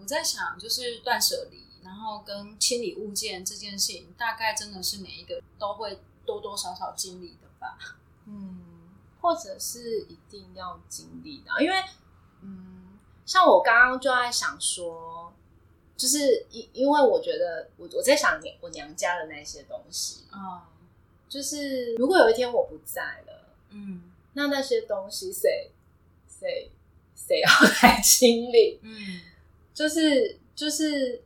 [0.00, 7.78] 我在想，就是断舍离，然后跟清理物件这件事情，大概真的是每一个都会多多少少经历的吧。
[8.26, 11.76] 嗯，或者是一定要经历的，因为，
[12.40, 12.81] 嗯，
[13.24, 15.32] 像我刚刚就在想说，
[15.96, 20.68] 就是因因为我觉得，我我在想我娘家的那些东西啊，
[21.28, 25.70] 就是如果有一天我不在了，嗯，那那些东西谁
[26.28, 26.70] 谁
[27.14, 27.48] 谁要
[27.82, 28.80] 来清理？
[28.82, 29.20] 嗯。
[29.74, 31.22] 就是就是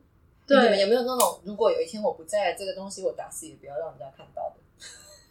[0.46, 4.56] 对，你们有没有那种，如果有一天我不在，这个东西我打死也不要让人家看到的。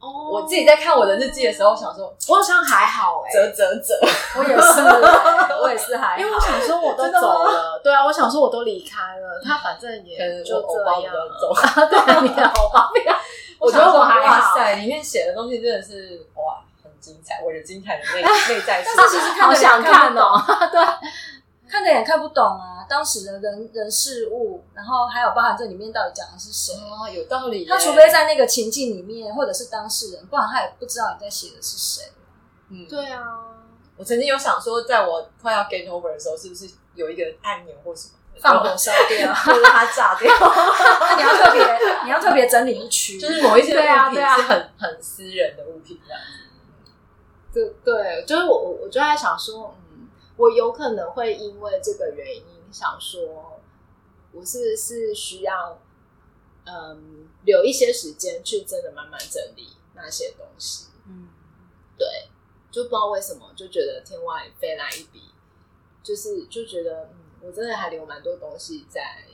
[0.00, 3.94] 哦，我自己在看我的日记的时候，想说，我好像还好哎，折折折，
[4.38, 4.80] 我也是，
[5.60, 11.12] 我也是还好，因为我想说我都走了，对啊，我想说我都离开了，他反正也就这样。
[11.40, 11.52] 走，
[11.90, 13.04] 对，你的好方便。
[13.58, 16.62] 我觉得我还哇塞，里面写的东西真的是哇。
[16.80, 20.80] 很精彩，我的精彩的内内在，但是其实看想看哦，对，
[21.68, 22.86] 看的也看不懂啊。
[22.88, 27.66] 当时的人人事物，然后还有包含这里面到底讲的是谁哦，有道理。
[27.66, 32.12] 他除非在那个情境里面，或者是当事人，不然他也不知道你在写的是谁。
[32.70, 33.22] 嗯，对啊。
[33.96, 40.32] 我曾经有想说，在我快要 get over 的时候，是不是有一个按钮或什么放火烧掉，或者它炸掉？
[41.16, 46.22] 你要特别，你要特别整理一区，就是某一些物品是很很私人的物品这样。
[47.52, 49.87] 对对，就是我我我就在想说，嗯，
[50.38, 53.60] 我有可能会因为这个原因想说，
[54.32, 55.78] 我是不是需要，
[56.64, 61.28] 嗯，留一些时间去真的慢慢整理那些东西，嗯，
[61.98, 62.06] 对，
[62.70, 65.22] 就不知道为什么就觉得天外飞来一笔，
[66.02, 69.24] 就是就觉得嗯，我真的还留蛮多东西在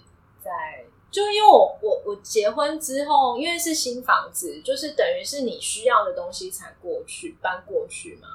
[0.43, 8.29] 在，就因为我我我结婚之后，因为是新房子，就是等于是你需要的东西才过去搬过去嘛，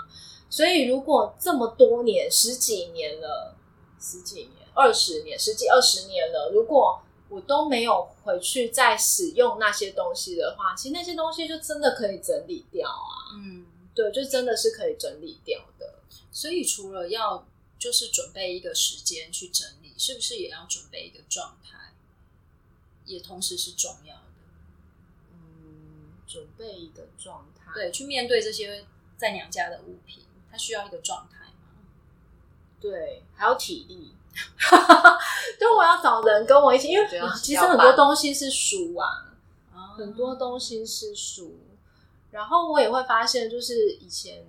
[0.50, 3.56] 所以如果这么多年十几年了，
[4.00, 13.38] 十几年二十年十几二十年了，如果我都没有回去再使用那些东西的话，其实那些东西就真的可以整理掉啊。
[13.38, 16.00] 嗯，对，就真的是可以整理掉的。
[16.32, 21.94] 所以除了要就是准备一个时间去整理，是不是也要准备一个状态，
[23.06, 24.22] 也同时是重要的。
[25.34, 28.86] 嗯，准备一个状态，对，去面对这些
[29.18, 31.70] 在娘家的物品，它需要一个状态吗？
[32.80, 34.16] 对，还有体力。
[35.60, 37.08] 就我要找人跟我一起，因为
[37.42, 39.26] 其实很多东西是书啊，
[39.98, 41.58] 很多东西是书。
[42.32, 44.46] 然后我也会发现，就是以前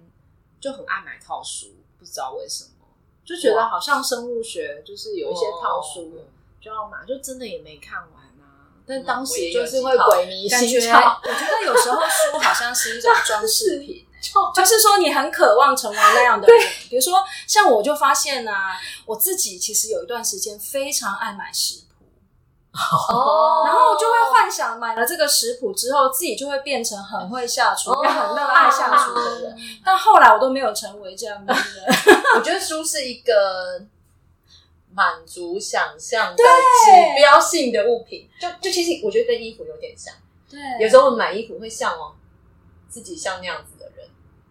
[0.60, 2.86] 就很爱买套书，不知道为什么，
[3.24, 6.24] 就觉得好像生物学就是有一些套书
[6.60, 8.68] 就要买，就真的也没看完啊。
[8.86, 11.18] 但当时就是会鬼迷心窍。
[11.22, 14.06] 我觉得有时候书好像是一种装饰 品。
[14.54, 16.66] 就是说，你很渴望成为那样的人。
[16.88, 22.04] 比如说，像我就发现啊，我自己其实有一段时间非常爱买食谱，
[23.14, 29.56] 哦，然后就会幻想买了这个食谱之后，自己就会变成很会下厨、也很热爱下厨的人。
[29.84, 31.64] 但后来我都没有成为这样的人。
[32.36, 33.82] 我觉得书是一个
[34.92, 40.12] 满足想象的指标性的物品，就就其实我觉得跟衣服有点像。
[40.50, 42.12] 对，有时候我们买衣服会向往
[42.90, 44.08] 自己像那样子的人。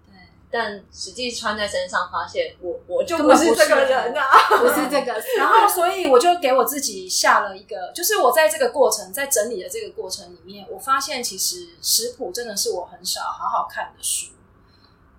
[0.08, 0.16] 对。
[0.50, 4.26] 但实际穿在身上，发现我我就不是这个人啊，
[4.58, 5.22] 不是这个。
[5.38, 14.32] 然后，所以我就给我自己下了一个，就是我在这个过程，在整理的这个过程里面，我发现其实食谱真的是我很少好好看的书。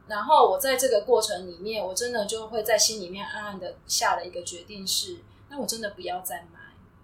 [0.08, 6.59] 然后我在这个过程里面，我真的就会在心里面暗暗的下了一个决定，是那我真的不要再买。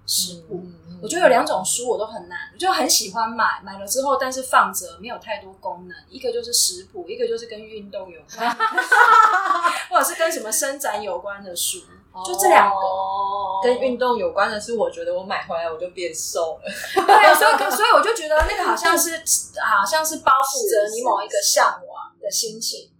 [0.07, 0.63] 食谱，
[1.03, 5.97] 我觉得有两种书我都很难，就很喜欢买，买了之后但是放着没有太多功能。
[6.09, 8.49] 一个就是食谱，一个就是跟运动有关，
[9.91, 11.81] 或者是跟什么伸展有关的书，
[12.25, 12.77] 就这两个。
[13.65, 16.71] 跟运动有关的是，我觉得我买回来我就变瘦了。
[16.95, 19.17] 对，所以所以我就觉得那个好像是
[19.59, 22.93] 好像是包覆着你某一个向往的心情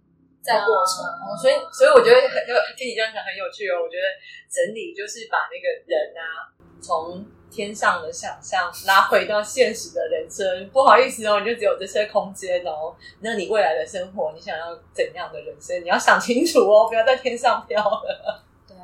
[0.43, 1.05] 在过程。
[1.39, 3.79] 所以所以我觉得很听你这样讲很有趣哦。
[3.79, 4.05] 我觉得
[4.49, 6.51] 整理就是把那个人啊。
[6.81, 12.95] 从天上的想象拉回到现实的人生，不好意思哦，你就只有这些空间哦。
[13.21, 15.81] 那你未来的生活，你想要怎样的人生？
[15.83, 18.43] 你要想清楚哦，不要在天上飘了。
[18.67, 18.75] 对，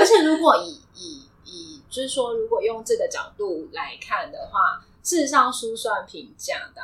[0.00, 6.80] 而且如果以以以，就是说，如果用这个角度来看的话，事实上书算评价的。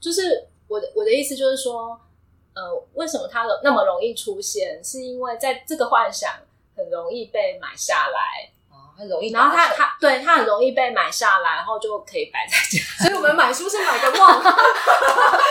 [0.00, 1.98] 就是我的我的意思就是说，
[2.54, 4.82] 呃，为什么它那么容易出现？
[4.82, 6.30] 是因为在这个幻想
[6.76, 8.50] 很容易被买下来。
[8.96, 12.84] 很容易，然后它它对它很容易被买下来，然后就可以摆在家。
[13.04, 14.42] 所以我们买书是买个梦，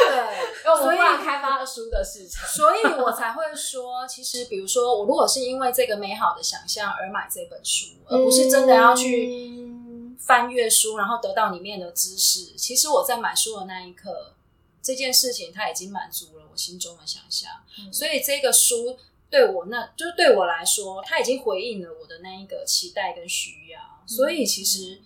[0.10, 2.48] 对，所以开发了书的市场。
[2.48, 9.70] 所以我才会说，其实比如说，我如果是因为这个美好的想象而买这本书，而不是真的要去
[10.20, 12.56] 翻阅书，然后得到里面的知识。
[12.58, 14.34] 其实我在买书的那一刻，
[14.82, 17.50] 这件事情它已经满足了我心中的想象。
[17.92, 18.98] 所以这个书。
[19.32, 25.02] 对我那就是对我来说，他已经回应了我的那一个期待跟需要，所以其实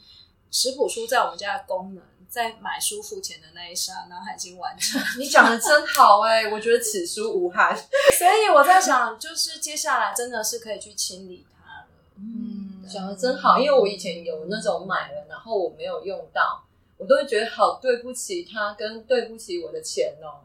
[0.50, 5.00] 食谱书在我们家的功能，在买书付钱的那一刹那已经完成。
[5.20, 7.78] 你讲的真好哎，我觉得此书无憾。
[8.18, 11.88] 所以我在想，就是接下来真的是可以去清理它了。
[12.18, 16.66] 嗯，讲的真好，因为我以前有那种买了，然后我没有用到，
[16.98, 20.42] 我都会觉得好对不起他，跟对不起我的钱哦。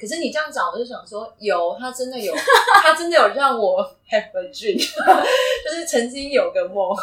[0.00, 2.34] 可是你这样讲，我就想说，有他真的有，
[2.82, 4.78] 他真的有让我 have a dream，
[5.62, 6.96] 就是曾经有个梦，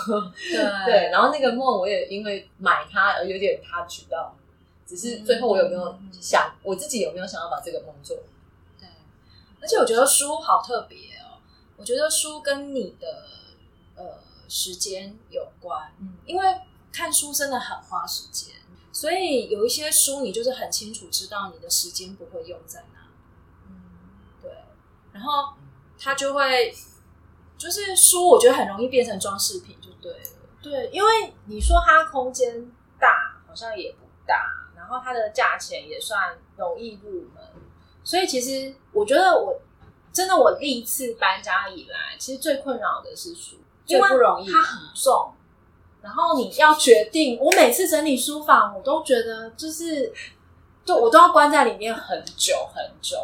[0.86, 4.36] 对，然后那个梦我也因为买它而有点他知到，
[4.88, 8.18] 只是最后我有没有想我自己有没有想要把这个梦做？
[8.80, 8.88] 对，
[9.62, 11.38] 而且我觉得书好特别哦，
[11.78, 13.24] 我觉得书跟你的
[13.96, 14.20] 呃
[14.50, 16.44] 时间有关，嗯，因为
[16.92, 18.56] 看书真的很花时间。
[18.92, 23.00] 所以有一些书，你就是很清楚知道你的时间不会用在哪，
[23.68, 23.82] 嗯，
[24.42, 24.52] 对。
[25.12, 25.54] 然后
[26.00, 26.74] 它就会，
[27.58, 30.30] 就是书，我觉得很容易变成装饰品，就对了。
[30.62, 37.44] 对，因为你说它空间大，好像也不大，然后它的价钱也算容易入门，
[38.04, 39.62] 所以其实我觉得我
[40.12, 45.34] 真的我历次搬家以来，其实最困扰的是书，最不容易，它很重。
[46.02, 50.14] 然后你要决定，我每次整理书房，我都觉得就是，
[50.86, 53.18] 就我都要关在里面很久很久。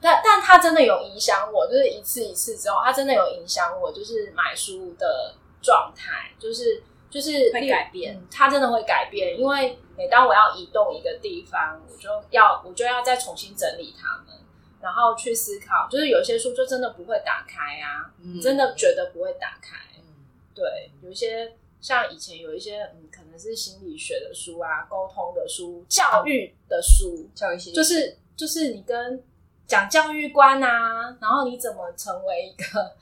[0.00, 14.36] 但但他真的有影响我，就是一次一次之后，他真的有影响我，就是买书的状态，就是就是会改变，它真的会改变，因为每当我要移动一个地方，我就要我就要再重新整理它们，
[14.80, 18.12] 然后去思考，就是有些书就真的不会打开啊，
[18.42, 19.78] 真的觉得不会打开，
[20.54, 21.50] 对，有一些
[21.84, 29.22] 像以前有一些嗯，可能是心理学的书啊，沟通的书，教育的书，教育系就是就是你跟。
[29.66, 32.92] 讲教育观啊，然后你怎么成为一个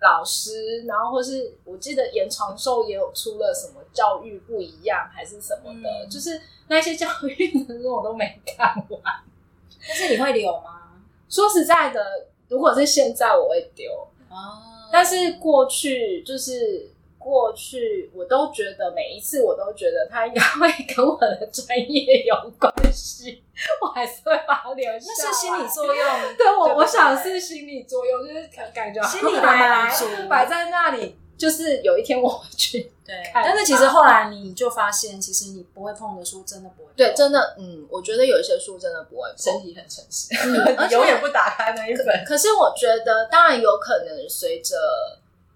[0.00, 0.84] 老师？
[0.86, 9.02] 然后或是我记得严长寿也有出了什么教育不一样还是什么的，就是那些教育的书我都没看完。
[9.86, 10.98] 但是你会留吗？
[11.28, 12.02] 说实在的，
[12.48, 13.92] 如果是现在我会丢
[14.30, 16.90] 哦，但是过去就是。
[17.22, 23.42] 过去我都觉得每一次我都觉得它应该会跟我的专业有关系，
[23.80, 25.06] 我还是会把它留下。
[25.06, 26.06] 那是心理作用，
[26.36, 33.14] 对我我想是心理作用，就是感觉心理的满足 摆在那里，就是有一天我会去对。
[33.32, 36.90] 但是其实后来你就发现，其实你不会碰的书真的不会。
[36.96, 40.34] 对，真的，嗯，我觉得有一些书真的不会，身体很诚实，
[40.94, 42.24] 永远不打开那一本。
[42.26, 44.76] 可是我觉得，当然有可能随着。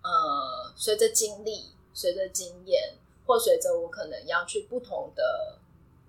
[0.07, 2.95] 呃，随着经历，随着经验，
[3.27, 5.59] 或随着我可能要去不同的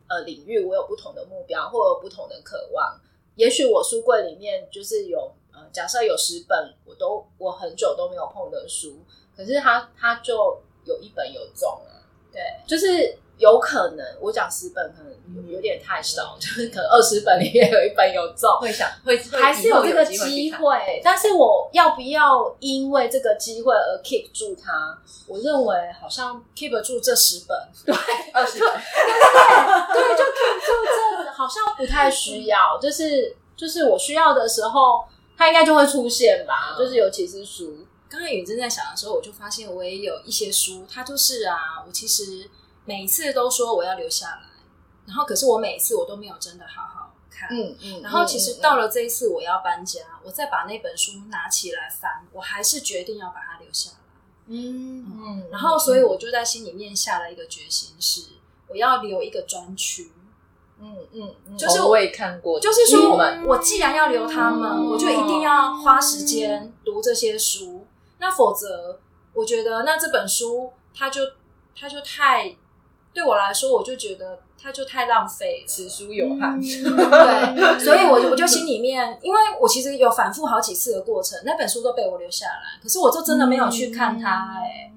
[0.08, 3.00] 呃领域，我有不同的目标，或有不同的渴望。
[3.36, 9.00] 也许我书柜里面就是有呃，假设有十本，我都我很久都没有碰的书，
[9.36, 13.18] 可是它它就有一本有中啊，对，就是。
[13.38, 21.02] 有可能，我讲十本可能有有点太少， 就是可能二十本里面有一本有中，会想会还是有这个机会。
[21.04, 24.98] 但是我要不要因为这个机会而 keep 住它？
[25.28, 27.96] 我认为好像 keep 住这十本，对，
[28.34, 32.78] 二十本，对对，就 keep 住这，好像不太需要。
[32.82, 35.04] 就是就是我需要的时候，
[35.38, 36.76] 它应该就会出现吧。
[36.78, 42.50] 就是尤其是书，刚才允正在想的时候，我就发现我也有一些书，它就是啊，我其实。
[42.88, 44.44] 每次都说我要留下来，
[45.06, 47.50] 然后可是我每一次我都没有真的好好看。
[47.52, 48.02] 嗯嗯。
[48.02, 53.98] 然后其实到了这一次我要搬家，我再把那本书拿起来翻，我还是决定要把它留下来。
[54.48, 55.48] 嗯嗯。
[55.52, 58.22] 然后所以我就在心里面下了一个决心，是
[58.70, 60.14] 我要留一个专区。
[60.80, 61.58] 嗯嗯。
[61.58, 67.86] 就是我也看过，就是说我既然要留他们，我就一定要花时间读这些书。
[68.20, 69.02] 那否则，
[69.34, 71.22] 我觉得那这本书它就
[71.78, 72.56] 它就太。
[73.18, 76.62] 对我来说，我就觉得它就太浪费了，此书有憾。
[76.62, 84.54] 对， 所以我就我就心里面，因为我其实有反复好几次的过程，那本书都被我留下来，可是我就真的没有去看它。
[84.62, 84.92] 哎，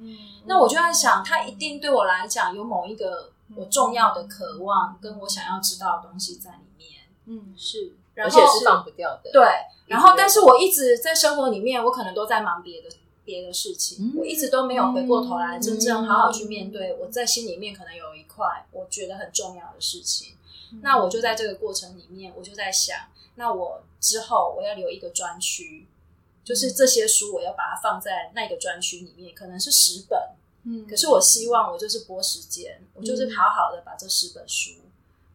[0.45, 7.01] 那我就在想，它一定对我来讲有某一个我重要的渴望，跟我想要知道的东西在里面。
[7.25, 9.31] 嗯，是，而且是放不掉的。
[9.33, 9.43] 对，
[9.87, 12.89] 然后但是我一直在生活里面，我可能都在忙别的。
[13.25, 20.37] 别的事情，我一直都没有回过头来真正好好去面对我在心里面可能有一块我觉得很重要的事情。
[20.83, 22.97] 那我就在这个过程里面，我就在想，
[23.35, 25.89] 那我之后我要留一个专区，
[26.45, 30.19] 就是这些书我要把它放在那个专区里面，可能是十本。
[30.63, 34.75] 嗯，可是我希望我就是拨时间，我就是好好的把这十本书，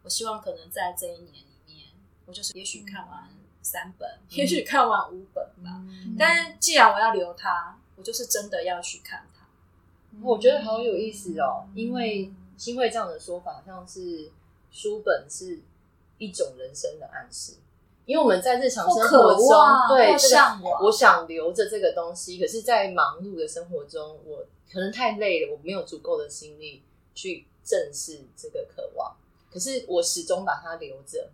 [0.03, 1.87] 我希望可能在这一年里面，
[2.25, 3.27] 我就是也许看完
[3.65, 5.81] 三本，也许看完五本吧。
[6.17, 7.77] 但既然我要留它。
[7.97, 9.47] 我就是真的要去看它，
[10.21, 11.65] 我觉得好有意思哦。
[11.73, 14.29] 因为新会这样的说法，好像是
[14.69, 15.61] 书本是
[16.17, 17.53] 一种人生的暗示。
[18.05, 19.47] 因为我们在日常生活中，
[19.87, 29.15] 对这个我想留着这个东西，可是，在忙碌的生活中，我可能太累了，我没有足够的心力去正视这个渴望。
[29.49, 31.29] 可是，我始终把它留着。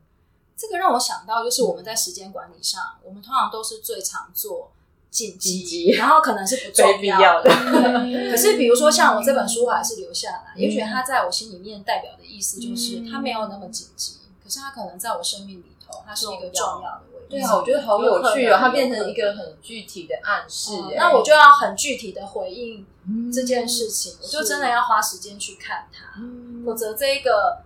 [0.62, 4.72] 这个让我想到，就是我们在时间管理上，我们通常都是最常做。
[5.10, 7.50] 紧急，然后可能是不重 要的。
[8.32, 10.54] 可是，比如说像我这本书，我还是留下来。
[10.56, 17.28] 也许它在我心里面代表的意思就是，它没有那么紧急，可是它可能在我生命里头，它是一个重要的位置。
[17.30, 20.72] 对啊，我觉得好有趣哦，它变成一个很具体的暗示。
[20.96, 22.88] 那我就要很具体的回应
[23.34, 26.22] 这件事情，我就真的要花时间去看它，
[26.66, 27.64] 否则这一个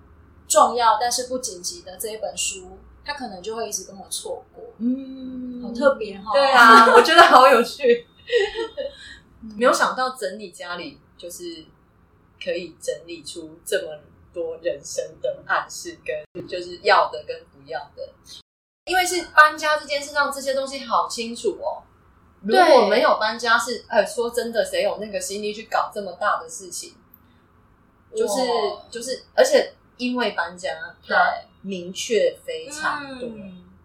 [0.48, 2.80] 重要但是不紧急的这一本书。
[3.06, 6.32] 他可能就会一直跟我错过，嗯，好特别哈。
[6.34, 8.08] 对啊， 我觉得好有趣。
[9.56, 11.64] 没有想到整理家里就是
[12.44, 14.00] 可以整理出这么
[14.34, 18.10] 多人生的暗示，跟就是要的跟不要的。
[18.86, 21.84] 因为是搬家这件事，让这些东西好清楚哦。
[22.42, 26.96] 如果没有搬家，是呃，说真的，谁有那个心力去搞这么大的事情？
[28.16, 28.42] 就是
[28.90, 30.70] 就是，而且因为搬家，
[31.06, 31.16] 对。
[31.66, 33.28] 明确非常多，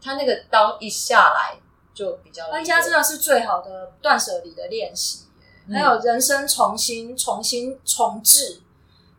[0.03, 1.59] 他那个刀一下来
[1.95, 5.25] 就比较搬家真的是最好的断舍离的练习，
[5.73, 8.61] 还有人生重新重新重置，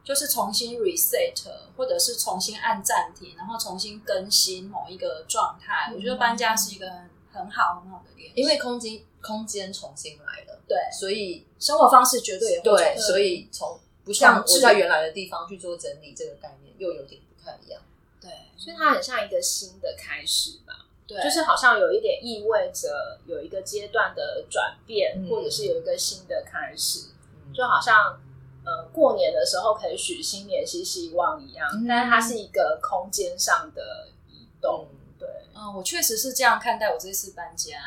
[0.04, 1.34] 就是重新 reset，
[1.76, 5.92] 或者是重新按暂停，然后重新更新某一个状态。
[5.96, 6.88] 我觉得搬家是一个
[7.32, 17.82] 很好很好的练习，因为空间空间重新来了，对，所以生活方式绝对也对，所以从不像我在原来的地方去做整理这个概念又有点不太一样。
[18.22, 20.86] 对，所以它很像一个新的开始吧。
[21.08, 27.10] 对，就是好像有一点意味着有一个阶段的转变，或者是有一个新的开始，
[27.54, 28.22] 就好像
[28.64, 34.88] 呃过年的时候可以许新年新希望一样，但是它是一个空间上的移动。
[35.20, 37.78] 对，嗯，我确实是这样看待我这次搬家，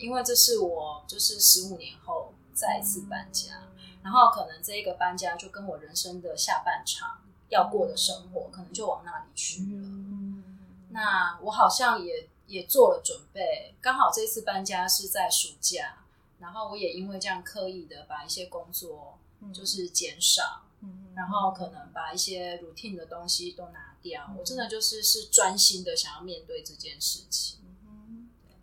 [0.00, 3.68] 因为这是我就是十五年后再一次搬家，
[4.02, 7.18] 然后可能这一个搬家就跟我人生的下半场。
[7.52, 9.88] 要过的生活，可能就往那里去了。
[10.88, 16.04] 那我好像也也做了准备，刚好这次搬家是在暑假，
[16.40, 19.18] 然后我也因为这样刻意的把一些工作
[19.54, 20.62] 就是减少，
[21.14, 24.34] 然后可能把一些 routine 的东西都拿掉。
[24.38, 27.58] 我真的就是是专心的想要面对这件事情。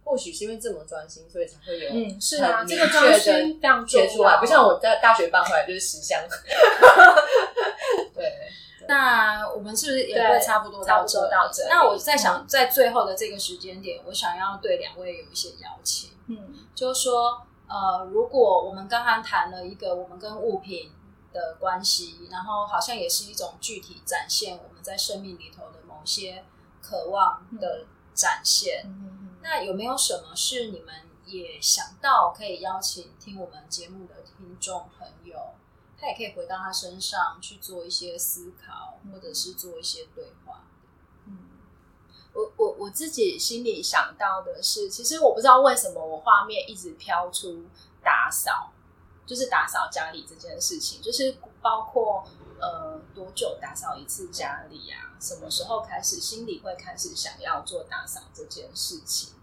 [0.03, 6.19] 或许是因为这么专心，所以才会有嗯是啊，这个专心非常切出来，不像我在大学搬回来就是十箱。
[8.15, 8.49] 对。
[8.89, 11.29] 那我们是不是也会差不多到这？
[11.29, 11.63] 到这？
[11.69, 16.09] 那我在想，在最后的这个时间点，我想要对两位有一些邀请。
[16.25, 20.91] 嗯，就是说，呃，如果我们刚刚谈了一个我们跟物品
[21.31, 26.43] 的关系，然后好像也是一种具体展现我们在生命里头的某些
[26.81, 27.85] 渴望的
[28.15, 28.91] 展现。
[29.43, 35.37] 那有没有什么是你们也想到可以邀请听我们节目的听众朋友？
[35.99, 40.63] 他也可以回到他身上去做一些思考，或者是做一些对话。
[41.25, 41.37] 嗯，
[42.33, 47.65] 我我我自己心里想到的是，其实我不知道为什么我画面一直飘出
[48.01, 48.71] 打扫，
[49.25, 52.25] 就是打扫家里这件事情，就是包括
[52.61, 55.17] 呃多久打扫一次家里啊？
[55.19, 59.33] 什么时候开始心里会开始想要做打扫这件事情？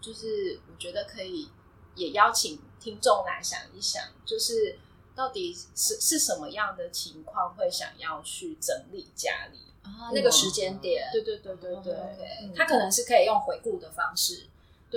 [0.00, 1.50] 就是我觉得可以
[1.96, 4.78] 也邀请听众来想一想，就是。
[5.14, 10.10] 到底是是什么样的情况会想要去整理家里啊？
[10.12, 14.46] 那个时间点，对对对对对，他可能是可以用回顾的方式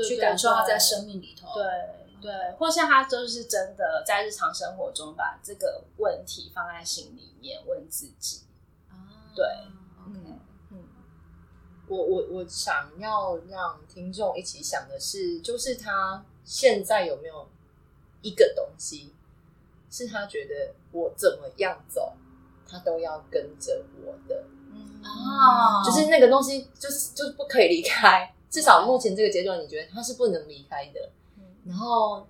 [0.07, 1.66] 去感受他在生命里头，对
[2.22, 8.41] 对，或是他就是真的在日常生活中把这个问题放在心里面问自己
[8.89, 8.95] 啊，
[9.36, 9.45] 对
[11.88, 17.47] 我我我想要让听众一起想的是，就是他现在有没有
[18.22, 19.13] 一个东西？
[19.95, 22.11] 是他觉得我怎么样走，
[22.67, 24.43] 他都要跟着我的，
[25.01, 28.29] 哦，就是那个东西，就是就是不可以离开。
[28.49, 31.09] 至少目前这个阶段，你觉得他是不能离开的。
[31.65, 32.27] 然后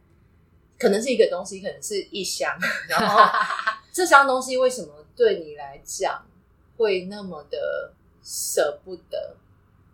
[0.78, 2.56] 可能是一个东西，可能是一箱。
[2.88, 3.20] 然后
[3.92, 6.24] 这箱东西为什么对你来讲
[6.78, 7.92] 会那么的
[8.22, 9.36] 舍不得？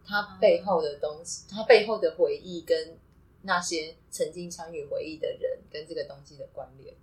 [0.05, 2.97] 它背后的东西，它背后的回忆跟
[3.43, 6.93] 那些曾经参与回忆的人跟这个东西的关联。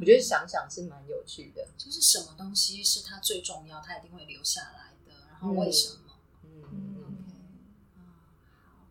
[0.00, 5.12] 我觉得想想是蛮有趣的，就是什么东西是他最重要，他一定会留下来的。
[5.30, 6.12] 然后为什么？
[6.42, 7.24] 嗯嗯
[8.66, 8.86] 好。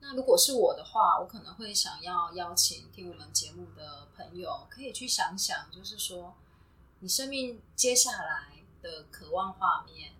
[0.00, 6.34] 那如果是我的话，我可能会想要邀请听我们节目的朋友，可以去想想，就是说
[7.00, 8.48] 你生命接下来
[8.82, 10.12] 的渴望画面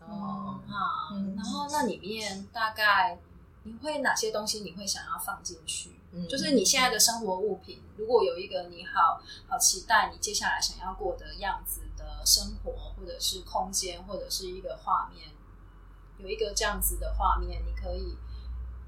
[0.00, 3.18] 哦啊，然后那里面大概
[3.62, 5.99] 你会哪些东西你会想要放进去？
[6.28, 15.28] 就是你现在的生活物品，如果有一个你好好期待你接下来想要过的样子的生活，或者是空间，或者是一个画面，
[16.18, 18.16] 有一个这样子的画面，你可以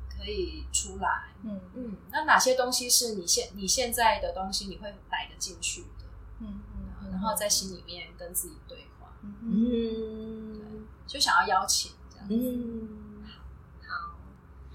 [0.08, 1.32] 可以出来。
[1.44, 6.06] 嗯嗯，那哪些东西是你现你现在的东西，你会摆得进去的？
[6.40, 6.60] 嗯
[7.02, 9.16] 嗯，然后在心里面跟自己对话。
[9.22, 12.88] 嗯，就想要邀请这样子。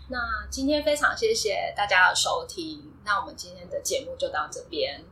[0.09, 0.17] 那
[0.49, 5.03] 今天非常谢谢大家的收听，那我们今天的节目就到这边。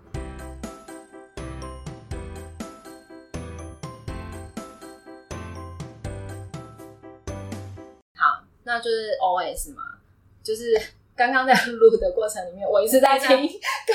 [8.16, 9.84] 好，那就是 O S 嘛，
[10.42, 10.82] 就是
[11.14, 13.50] 刚刚在录的过程里面，我一直在听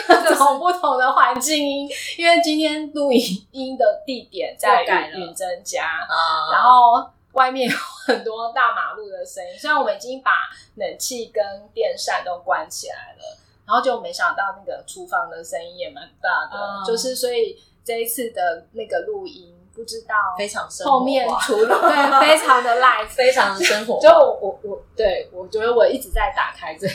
[0.07, 1.89] 各种不同的环境音，
[2.19, 4.85] 因为今天录音音的地点在
[5.15, 6.07] 云珍家，
[6.53, 7.11] 然后。
[7.33, 7.77] 外面有
[8.07, 10.31] 很多大马路的声音，虽然我们已经把
[10.77, 19.57] 冷气跟电扇都关起来了，然后就没想到那个厨房的声音也蛮大的，就是所以这一次的那个录音。
[19.73, 24.01] 不知道非常后面处理对非常的 live， 非常的生活。
[24.01, 26.87] 就我我我对我觉得我一直在打开这。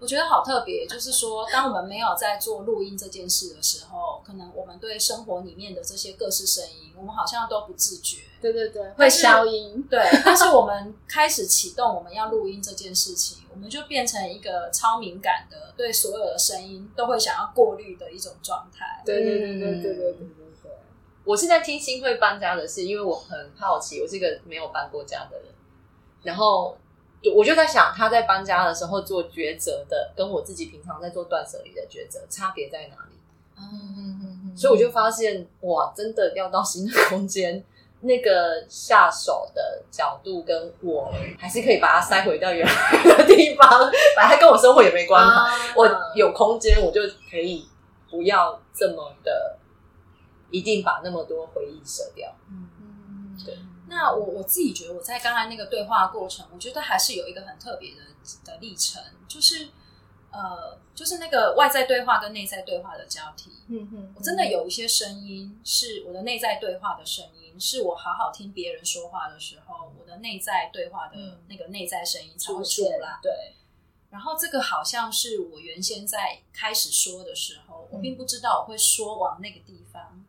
[0.00, 8.22] 我觉得好特别，就是说，当我们没有在做录音这件事的时候，可能我们对生活里面的这些各式声音，我们好像都不自觉。
[8.40, 9.86] 对对对，会消音。
[9.90, 19.02] 对，但是我们开始启动我们要录音这件事情，我们就变成一个超敏感的，对所有的声音都会想要过滤的一种状态。
[19.04, 20.70] 对对对对对对对对对。
[21.24, 25.48] 我是在听新会搬家的事，因为我很好奇，我是一个没有搬过家的人，
[26.22, 26.74] 然后。
[27.34, 33.18] 我就在想，他在搬家的时候做抉择的，跟我自己平常在做断舍离的抉择差别在哪里？
[33.58, 37.62] 嗯嗯嗯所以我就发现，哇，真的要到新的空间，
[38.00, 43.68] 那个下手的角度跟我还是可以把它塞回到原来的地方，
[44.16, 45.74] 反正跟我生活也没关系。
[45.76, 47.68] 我有空间，我就可以
[48.10, 49.58] 不要这么的，
[50.50, 52.34] 一定把那么多回忆舍掉。
[52.48, 53.58] 嗯嗯，对。
[53.90, 58.00] 那我我自己觉得，我在刚才那个对话过程，我觉得还是有一个很特别的
[58.44, 59.70] 的历程，就是
[60.30, 63.50] 呃，就是那个外在对话跟内在对话的交替。
[63.66, 71.16] 嗯哼，我真的有一些声音是我的内在对话的声音，是我好好听别人说话的时候，我的内在对话的
[71.48, 73.18] 那个内在声音出现了。
[73.20, 73.32] 对，
[74.10, 80.24] 然后这个好像是我原先在开始说的时候，我并不知道我会说往那个地方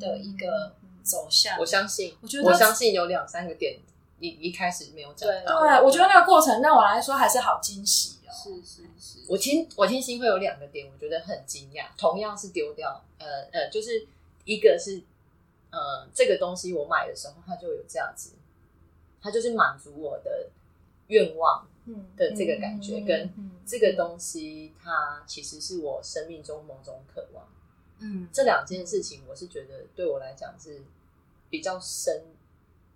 [0.00, 0.76] 的一个。
[1.06, 3.78] 走向，我相信，我觉得我相信有两三个点，
[4.18, 5.60] 一一开始没有讲到。
[5.60, 8.32] 对，我觉得那个过程对我来说还是好惊喜哦。
[8.34, 11.86] 是是是，我听我听心会有两个点，我觉得很惊讶。
[11.96, 14.08] 同样是丢掉，呃呃，就是
[14.44, 15.00] 一个是
[15.70, 18.30] 呃这个东西我买的时候它就有价值，
[19.22, 20.50] 它就是满足我的
[21.06, 21.68] 愿望
[22.16, 23.32] 的这个感觉，跟
[23.64, 27.46] 这个东西它其实是我生命中某种渴望。
[28.00, 30.82] 嗯，这两件事情我是觉得对我来讲是。
[31.56, 32.22] 比较深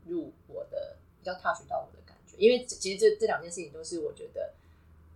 [0.06, 4.52] 入我的，比较 touch 到我的感觉，因为其实这这两件事情都是我觉得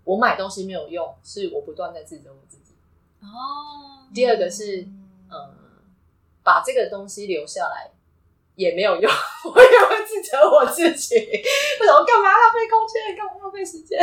[0.05, 2.73] 我买东西没有用，是我不断在自责我自己。
[3.21, 4.81] 哦，第二个是
[5.31, 5.55] 嗯，
[6.43, 7.91] 把这个东西留下来。
[8.57, 9.11] 也没有用，
[9.45, 13.99] 我也会自责我自己，为什么干嘛浪费空间，干嘛浪费时间？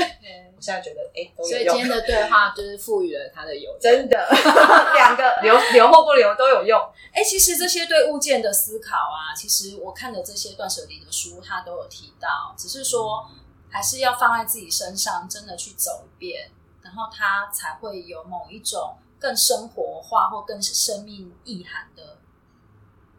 [0.55, 4.27] 我现在觉得，哎，所以今天的对话就是赋予了它的有真的
[4.93, 6.79] 两个留留或不留都有用。
[7.13, 13.25] 哎，其实这些对物件的思考啊，其实我看的这些断舍离的书，它都有提到，只是说
[13.69, 16.51] 还是要放在自己身上，真的去走一遍，
[16.83, 22.17] 然后它才会有某一种更生活化或更生命意涵的。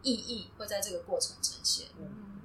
[0.03, 1.87] 意义会在这个过程呈现。
[1.99, 2.41] 嗯，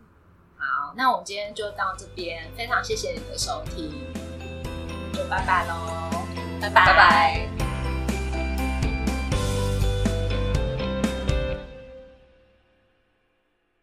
[0.57, 3.91] 好，那我们今天就到这边，非常谢谢你的收听，
[5.13, 6.11] 就拜拜喽，
[6.61, 7.56] 拜拜拜拜。